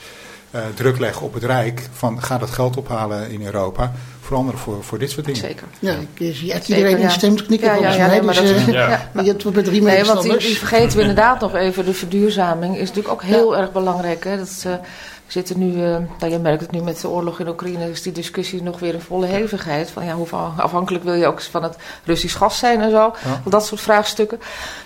[0.73, 3.91] druk leggen op het Rijk van ga dat geld ophalen in Europa
[4.25, 5.41] veranderen voor, voor dit soort dingen.
[5.41, 5.67] Zeker.
[5.79, 8.35] Ja, ik zie echt iedereen in stemt knikken ja, ja, ja, mij.
[8.35, 9.09] Dus, uh, ja.
[9.21, 11.85] je hebt met drie nee, want die, die, vergeten we inderdaad nog even.
[11.85, 14.23] De verduurzaming is natuurlijk ook heel erg belangrijk.
[14.23, 14.37] Hè.
[14.37, 14.79] Dat, uh, we
[15.27, 18.11] zitten nu, uh, nou, je merkt het nu met de oorlog in Oekraïne, is die
[18.11, 19.89] discussie nog weer in volle hevigheid.
[19.89, 23.15] Van ja, hoe afhankelijk wil je ook van het Russisch gas zijn en zo.
[23.45, 24.39] Dat soort vraagstukken.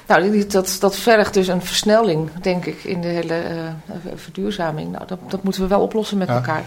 [0.07, 4.91] Nou, dat, dat vergt dus een versnelling, denk ik, in de hele uh, verduurzaming.
[4.91, 6.63] Nou, dat, dat moeten we wel oplossen met elkaar.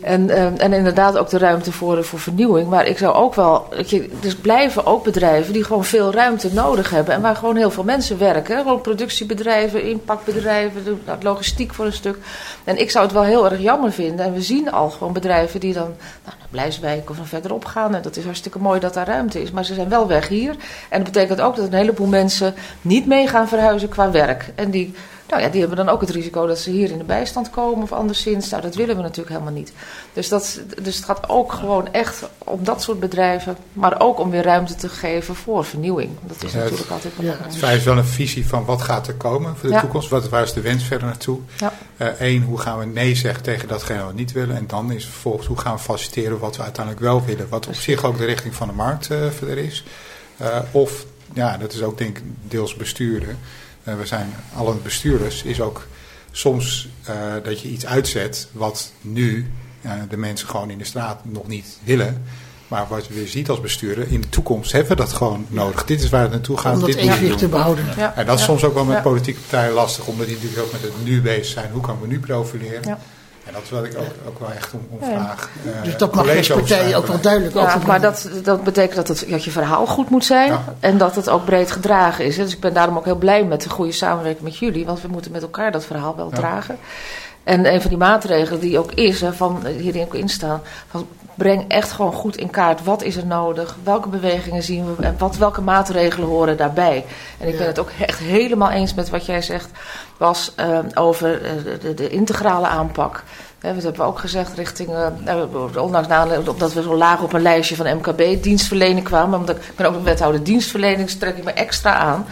[0.00, 2.68] En, uh, en inderdaad ook de ruimte voor, voor vernieuwing.
[2.68, 3.68] Maar ik zou ook wel.
[3.86, 7.14] Je, dus blijven ook bedrijven die gewoon veel ruimte nodig hebben.
[7.14, 8.58] En waar gewoon heel veel mensen werken.
[8.58, 12.16] Gewoon productiebedrijven, inpakbedrijven, nou, logistiek voor een stuk.
[12.64, 14.26] En ik zou het wel heel erg jammer vinden.
[14.26, 15.94] En we zien al gewoon bedrijven die dan
[16.24, 17.94] nou, naar Blijswijk of dan verderop gaan.
[17.94, 19.50] En dat is hartstikke mooi dat daar ruimte is.
[19.50, 20.56] Maar ze zijn wel weg hier.
[20.88, 24.52] En dat betekent ook dat een heleboel mensen niet mee gaan verhuizen qua werk.
[24.54, 24.94] En die,
[25.30, 27.82] nou ja, die hebben dan ook het risico dat ze hier in de bijstand komen
[27.82, 28.50] of anderszins.
[28.50, 29.72] Nou, dat willen we natuurlijk helemaal niet.
[30.12, 34.30] Dus, dat, dus het gaat ook gewoon echt om dat soort bedrijven, maar ook om
[34.30, 36.10] weer ruimte te geven voor vernieuwing.
[36.26, 37.52] Dat is natuurlijk altijd belangrijk.
[37.52, 40.08] Ja, het is wel een visie van wat gaat er komen voor de toekomst.
[40.08, 41.38] Wat, waar is de wens verder naartoe?
[42.18, 44.56] Eén, uh, hoe gaan we nee zeggen tegen datgene wat we niet willen?
[44.56, 47.48] En dan is vervolgens, hoe gaan we faciliteren wat we uiteindelijk wel willen?
[47.48, 49.84] Wat op zich ook de richting van de markt uh, verder is.
[50.40, 53.38] Uh, of ja, dat is ook denk ik deels besturen.
[53.84, 55.86] Uh, we zijn alle bestuurders, is ook
[56.30, 59.52] soms uh, dat je iets uitzet wat nu
[59.82, 62.22] uh, de mensen gewoon in de straat nog niet willen.
[62.68, 65.84] Maar wat je weer ziet als bestuurder, in de toekomst hebben we dat gewoon nodig.
[65.84, 66.74] Dit is waar het naartoe gaat.
[66.74, 67.84] Om dat evenwicht te behouden.
[67.96, 68.14] Ja.
[68.16, 70.82] En dat is soms ook wel met politieke partijen lastig, omdat die natuurlijk ook met
[70.82, 71.70] het nu bezig zijn.
[71.70, 72.98] Hoe kan we nu profileren?
[73.44, 75.48] En dat wat ik ook, ook wel echt om, om vraag.
[75.66, 79.08] Uh, dus dat mag deze partij ook wel duidelijk ja, Maar dat, dat betekent dat,
[79.08, 80.52] het, dat je verhaal goed moet zijn.
[80.52, 80.64] Ja.
[80.80, 82.36] En dat het ook breed gedragen is.
[82.36, 84.86] Dus ik ben daarom ook heel blij met de goede samenwerking met jullie.
[84.86, 86.36] Want we moeten met elkaar dat verhaal wel ja.
[86.36, 86.78] dragen.
[87.50, 91.64] En een van die maatregelen die ook is, hè, van, hierin ook instaan, van breng
[91.68, 95.36] echt gewoon goed in kaart wat is er nodig, welke bewegingen zien we en wat,
[95.36, 97.04] welke maatregelen horen daarbij.
[97.38, 99.68] En ik ben het ook echt helemaal eens met wat jij zegt,
[100.16, 103.22] was uh, over de, de, de, integrale aanpak.
[103.58, 106.08] He, dat hebben we ook gezegd richting, uh, ondanks
[106.48, 109.94] omdat we zo laag op een lijstje van MKB dienstverlening kwamen, omdat ik ben ook
[109.94, 112.26] een wethouder dienstverlening, trek ik me extra aan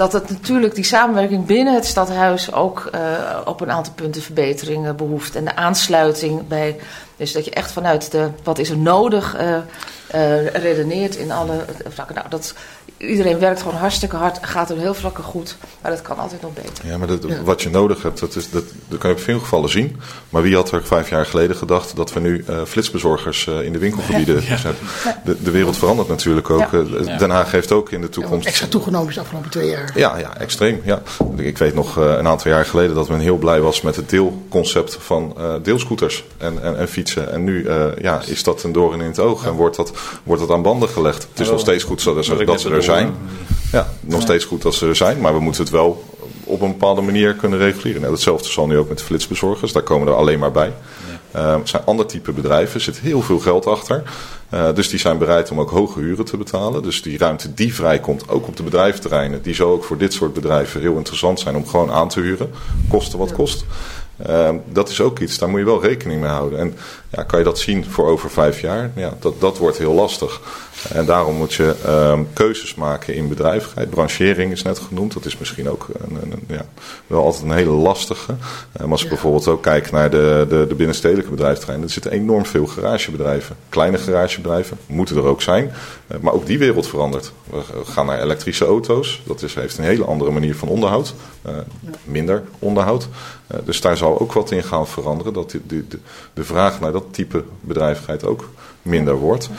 [0.00, 3.00] dat het natuurlijk die samenwerking binnen het stadhuis ook uh,
[3.44, 5.36] op een aantal punten verbeteringen behoeft.
[5.36, 6.76] En de aansluiting bij,
[7.16, 9.56] dus dat je echt vanuit de wat is er nodig uh,
[10.14, 12.14] uh, redeneert in alle vlakken.
[12.14, 12.54] Nou, dat,
[12.96, 16.52] iedereen werkt gewoon hartstikke hard, gaat er heel vlakken goed, maar dat kan altijd nog
[16.52, 16.86] beter.
[16.86, 17.42] Ja, maar dat, ja.
[17.42, 20.00] wat je nodig hebt, dat, is, dat, dat kan je op veel gevallen zien.
[20.28, 23.72] Maar wie had er vijf jaar geleden gedacht dat we nu uh, flitsbezorgers uh, in
[23.72, 24.56] de winkelgebieden ja.
[24.56, 24.82] hebben?
[25.24, 26.68] De, de, wereld verandert natuurlijk ook.
[26.70, 27.16] Ja.
[27.16, 28.46] Den Haag heeft ook in de toekomst...
[28.46, 29.92] extra toegenomen is de afgelopen twee jaar.
[29.94, 30.80] Ja, ja extreem.
[30.84, 31.02] Ja.
[31.36, 34.96] Ik weet nog een aantal jaar geleden dat men heel blij was met het deelconcept
[35.00, 37.32] van deelscooters en, en, en, fietsen.
[37.32, 37.68] En nu
[38.00, 40.88] ja, is dat een doorn in het oog en wordt dat, wordt dat aan banden
[40.88, 41.26] gelegd.
[41.30, 43.14] Het is nog steeds goed zo dat, dat ze er zijn.
[43.72, 46.04] Ja, nog steeds goed dat ze er zijn, maar we moeten het wel
[46.44, 48.00] op een bepaalde manier kunnen reguleren.
[48.00, 49.72] Nou, hetzelfde zal nu ook met de flitsbezorgers.
[49.72, 50.72] Daar komen er alleen maar bij.
[51.36, 52.74] Uh, het zijn ander type bedrijven.
[52.74, 54.02] Er zit heel veel geld achter.
[54.54, 56.82] Uh, dus die zijn bereid om ook hoge huren te betalen.
[56.82, 60.32] Dus die ruimte die vrijkomt, ook op de bedrijventerreinen, die zou ook voor dit soort
[60.32, 62.50] bedrijven heel interessant zijn om gewoon aan te huren.
[62.88, 63.64] Kosten wat kost.
[64.28, 66.58] Uh, dat is ook iets, daar moet je wel rekening mee houden.
[66.58, 66.74] En
[67.10, 68.90] ja, kan je dat zien voor over vijf jaar?
[68.94, 70.40] Ja, dat, dat wordt heel lastig.
[70.88, 73.90] En daarom moet je um, keuzes maken in bedrijvigheid.
[73.90, 75.12] Branchering is net genoemd.
[75.12, 76.64] Dat is misschien ook een, een, ja,
[77.06, 78.34] wel altijd een hele lastige.
[78.80, 79.12] Um, als ik ja.
[79.12, 81.86] bijvoorbeeld ook kijk naar de, de, de binnenstedelijke bedrijfterreinen.
[81.86, 83.56] Er zitten enorm veel garagebedrijven.
[83.68, 85.72] Kleine garagebedrijven moeten er ook zijn.
[86.12, 87.32] Uh, maar ook die wereld verandert.
[87.50, 89.22] We gaan naar elektrische auto's.
[89.24, 91.14] Dat is, heeft een hele andere manier van onderhoud.
[91.46, 91.90] Uh, ja.
[92.04, 93.08] Minder onderhoud.
[93.52, 95.32] Uh, dus daar zal ook wat in gaan veranderen.
[95.32, 95.98] Dat de, de,
[96.34, 98.50] de vraag naar dat type bedrijvigheid ook
[98.82, 99.50] minder wordt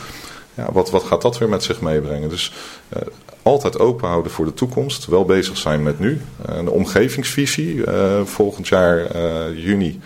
[0.54, 2.30] ja, wat, wat gaat dat weer met zich meebrengen?
[2.30, 2.54] Dus
[2.98, 3.02] uh,
[3.42, 6.22] altijd open houden voor de toekomst, wel bezig zijn met nu.
[6.50, 9.08] Uh, de omgevingsvisie, uh, volgend jaar
[9.54, 10.00] juni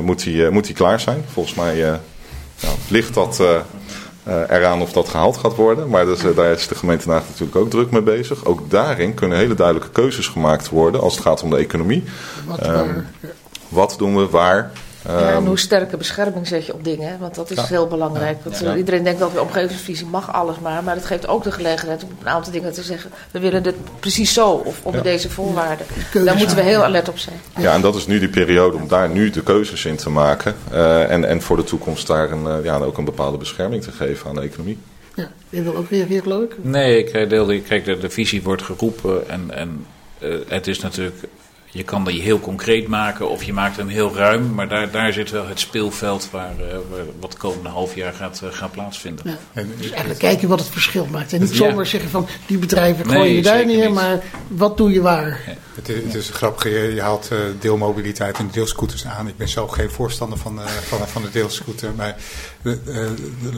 [0.00, 1.24] moet, die, moet die klaar zijn.
[1.32, 1.80] Volgens mij
[2.62, 3.42] nou, ligt dat
[4.24, 5.88] eraan of dat gehaald gaat worden.
[5.88, 8.44] Maar dus, daar is de gemeente Naag natuurlijk ook druk mee bezig.
[8.44, 12.04] Ook daarin kunnen hele duidelijke keuzes gemaakt worden als het gaat om de economie.
[12.46, 12.68] Wat,
[13.68, 14.72] wat doen we waar?
[15.06, 17.66] Ja, en hoe sterke bescherming zet je op dingen, want dat is ja.
[17.66, 18.38] heel belangrijk.
[18.42, 18.76] Want ja.
[18.76, 22.10] iedereen denkt dat de omgevingsvisie mag alles maar, maar het geeft ook de gelegenheid om
[22.20, 23.10] een aantal dingen te zeggen.
[23.30, 25.86] We willen dit precies zo of onder deze voorwaarden.
[26.24, 27.36] Daar moeten we heel alert op zijn.
[27.58, 30.54] Ja, en dat is nu die periode om daar nu de keuzes in te maken
[30.72, 33.92] uh, en, en voor de toekomst daar een, uh, ja, ook een bepaalde bescherming te
[33.92, 34.78] geven aan de economie.
[35.14, 36.52] Ja, je wil ook reageren, geloof ik?
[36.60, 39.86] Nee, ik deel die, kijk, de, de visie wordt geroepen en, en
[40.18, 41.16] uh, het is natuurlijk
[41.76, 44.54] je kan die heel concreet maken of je maakt hem heel ruim.
[44.54, 48.12] Maar daar, daar zit wel het speelveld waar, uh, waar wat de komende half jaar
[48.12, 49.24] gaat, uh, gaat plaatsvinden.
[49.30, 49.38] Ja.
[49.52, 51.32] En, dus eigenlijk kijken wat het verschil maakt.
[51.32, 54.92] En niet zomaar zeggen van die bedrijven gooi nee, je daar neer, maar wat doe
[54.92, 55.42] je waar?
[55.46, 55.54] Ja.
[55.74, 59.28] Het, is, het is grappig, je, je haalt uh, deelmobiliteit en deelscooters aan.
[59.28, 61.94] Ik ben zelf geen voorstander van, van, van de deelscooter.
[61.96, 62.16] Maar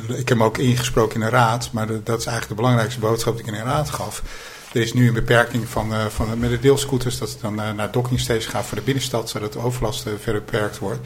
[0.09, 1.69] ik heb hem ook ingesproken in een raad.
[1.73, 4.23] Maar de, dat is eigenlijk de belangrijkste boodschap die ik in een raad gaf.
[4.73, 7.73] Er is nu een beperking van, uh, van, met de deelscooters dat het dan uh,
[7.73, 11.01] naar dockingstations gaat voor de binnenstad, zodat de overlast uh, verder beperkt wordt.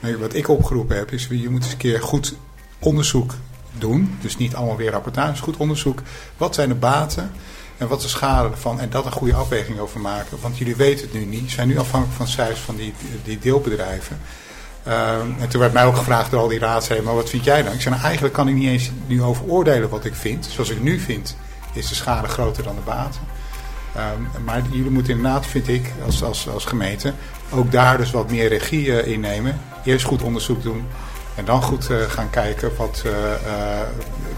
[0.00, 2.34] Maar wat ik opgeroepen heb, is je moet eens een keer goed
[2.78, 3.34] onderzoek
[3.78, 4.18] doen.
[4.20, 6.02] Dus niet allemaal weer rapportages, goed onderzoek.
[6.36, 7.32] Wat zijn de baten
[7.76, 8.80] en wat is de schade ervan?
[8.80, 10.38] En dat een goede afweging over maken.
[10.40, 11.50] Want jullie weten het nu niet.
[11.50, 12.94] zijn nu afhankelijk van cijfers van die,
[13.24, 14.18] die deelbedrijven.
[15.38, 17.72] en toen werd mij ook gevraagd door al die raadsleden, maar wat vind jij dan?
[17.72, 20.48] Ik zei, nou, eigenlijk kan ik niet eens nu over oordelen wat ik vind.
[20.50, 21.36] Zoals ik nu vind,
[21.76, 23.20] is de schade groter dan de baten.
[23.96, 27.12] Um, maar jullie moeten inderdaad, vind ik, als, als, als gemeente,
[27.50, 29.60] ook daar dus wat meer regie uh, innemen.
[29.84, 30.86] Eerst goed onderzoek doen
[31.34, 33.12] en dan goed uh, gaan kijken wat, uh,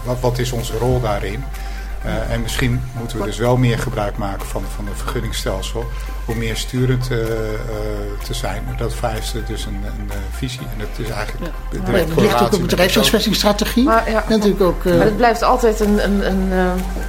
[0.03, 1.43] wat, wat is onze rol daarin.
[2.05, 5.85] Uh, en misschien moeten we dus wel meer gebruik maken van, van het vergunningsstelsel
[6.29, 7.25] om meer sturend uh, uh,
[8.23, 8.75] te zijn.
[8.77, 10.59] Dat vereist dus een, een, visie.
[10.61, 11.79] En dat is eigenlijk ja.
[11.85, 13.83] de Het ligt ook op bedrijfshuisvestingsstrategie.
[13.83, 14.23] Maar, ja.
[14.29, 16.51] natuurlijk ook, maar het blijft altijd een, een, een,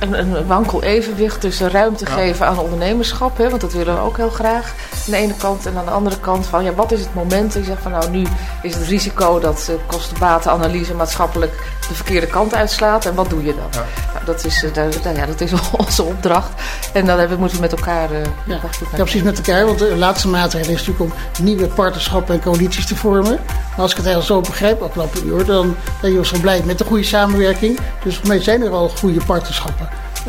[0.01, 2.11] een, een wankel evenwicht tussen ruimte ja.
[2.11, 3.39] geven aan ondernemerschap.
[3.39, 4.75] Hè, want dat willen we ook heel graag.
[4.93, 5.67] Aan de ene kant.
[5.67, 7.57] En aan de andere kant van ja, wat is het moment?
[7.57, 8.27] Ik zeg van nou nu
[8.63, 13.07] is het risico dat uh, kostenbatenanalyse maatschappelijk de verkeerde kant uitslaat.
[13.07, 13.69] En wat doe je dan?
[13.71, 13.85] Ja.
[14.13, 15.53] Nou, dat is dat, ja, dat is
[15.87, 16.63] onze opdracht.
[16.93, 18.13] En dan hebben, moeten we met elkaar.
[18.13, 18.61] Uh, ja.
[18.97, 19.67] ja, precies met elkaar.
[19.67, 23.39] Want de laatste maatregel is natuurlijk om nieuwe partnerschappen en coalities te vormen.
[23.47, 26.79] Maar als ik het heel zo begrijp, afgelopen uur, dan ben je ons blij met
[26.79, 27.79] de goede samenwerking.
[28.05, 29.89] Dus voor mij zijn er al goede partnerschappen.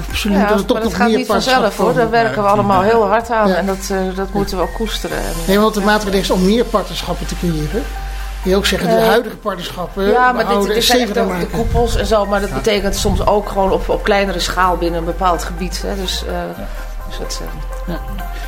[0.09, 1.93] Misschien ja, dat, maar dat gaat niet vanzelf hoor.
[1.93, 3.47] Daar werken we allemaal heel hard aan.
[3.47, 3.55] Ja.
[3.55, 5.17] En dat, uh, dat moeten we ook koesteren.
[5.17, 7.84] En, nee, want de maatregel is om meer partnerschappen te creëren.
[8.43, 11.95] Je ook zeggen, de uh, huidige partnerschappen ja, maar dit, dit zijn de, de koepels
[11.95, 12.25] en zo.
[12.25, 12.55] Maar dat ja.
[12.55, 15.82] betekent soms ook gewoon op, op kleinere schaal binnen een bepaald gebied.
[15.82, 15.95] Hè.
[15.95, 16.67] Dus, uh, ja.
[17.88, 18.01] Ja.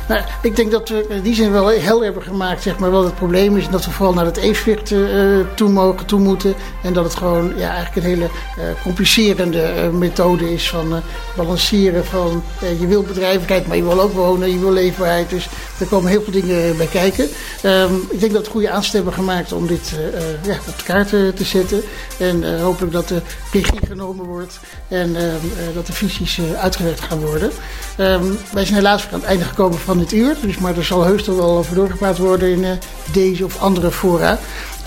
[0.08, 3.04] Nou, ik denk dat we in die zin wel heel hebben gemaakt, zeg maar, wat
[3.04, 3.68] het probleem is.
[3.68, 6.54] Dat we vooral naar het evenwicht uh, toe mogen, toe moeten.
[6.82, 11.02] En dat het gewoon ja, eigenlijk een hele uh, complicerende methode is van
[11.36, 12.42] balanceren van
[12.78, 15.30] je wil bedrijvigheid, maar je wil ook wonen, je wil leefbaarheid.
[15.30, 15.48] Dus
[15.78, 17.28] er komen heel veel dingen bij kijken.
[17.64, 19.92] Um, ik denk dat we goede hebben gemaakt om dit
[20.42, 21.82] ja, op de kaart te zetten.
[22.18, 23.20] En hopelijk dat de
[23.52, 24.58] regie genomen wordt
[24.88, 25.16] en
[25.74, 27.50] dat de visies uitgewerkt gaan worden.
[27.98, 30.36] Um, wij zijn helaas aan het einde gekomen van dit uur.
[30.42, 32.70] Dus, maar er zal heus toch wel over doorgepraat worden in uh,
[33.12, 34.38] deze of andere fora.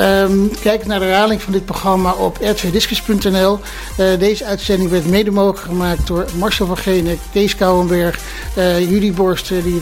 [0.01, 3.59] Um, kijk naar de herhaling van dit programma op rtvdiscus.nl.
[3.99, 8.19] Uh, deze uitzending werd mede mogelijk gemaakt door Marcel van Genen, Kees Kouwenberg,
[8.57, 9.81] uh, Julie Borst, die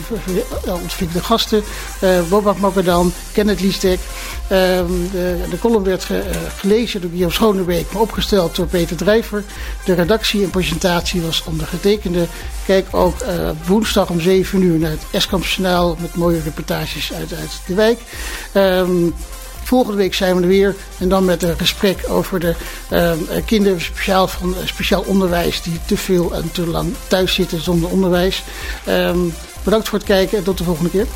[0.82, 1.62] ontving de gasten,
[2.28, 3.98] Bobak Makkerdan, Kenneth Liestek.
[4.48, 4.86] Ehm,
[5.50, 6.06] de, column werd
[6.56, 9.44] gelezen door Guillaume Schonebeek, maar opgesteld door Peter Drijver.
[9.84, 12.26] De redactie en presentatie was ondergetekende.
[12.66, 13.16] Kijk ook
[13.66, 15.44] woensdag om 7 uur naar het Eskamp
[15.98, 17.98] met mooie reportages uit, uit de wijk.
[18.54, 19.14] Um,
[19.66, 20.76] Volgende week zijn we er weer.
[20.98, 22.54] En dan met een gesprek over de
[22.92, 23.12] uh,
[23.44, 25.62] kinderen speciaal, van, speciaal onderwijs.
[25.62, 28.44] Die te veel en te lang thuis zitten zonder onderwijs.
[28.88, 31.06] Um, bedankt voor het kijken en tot de volgende keer.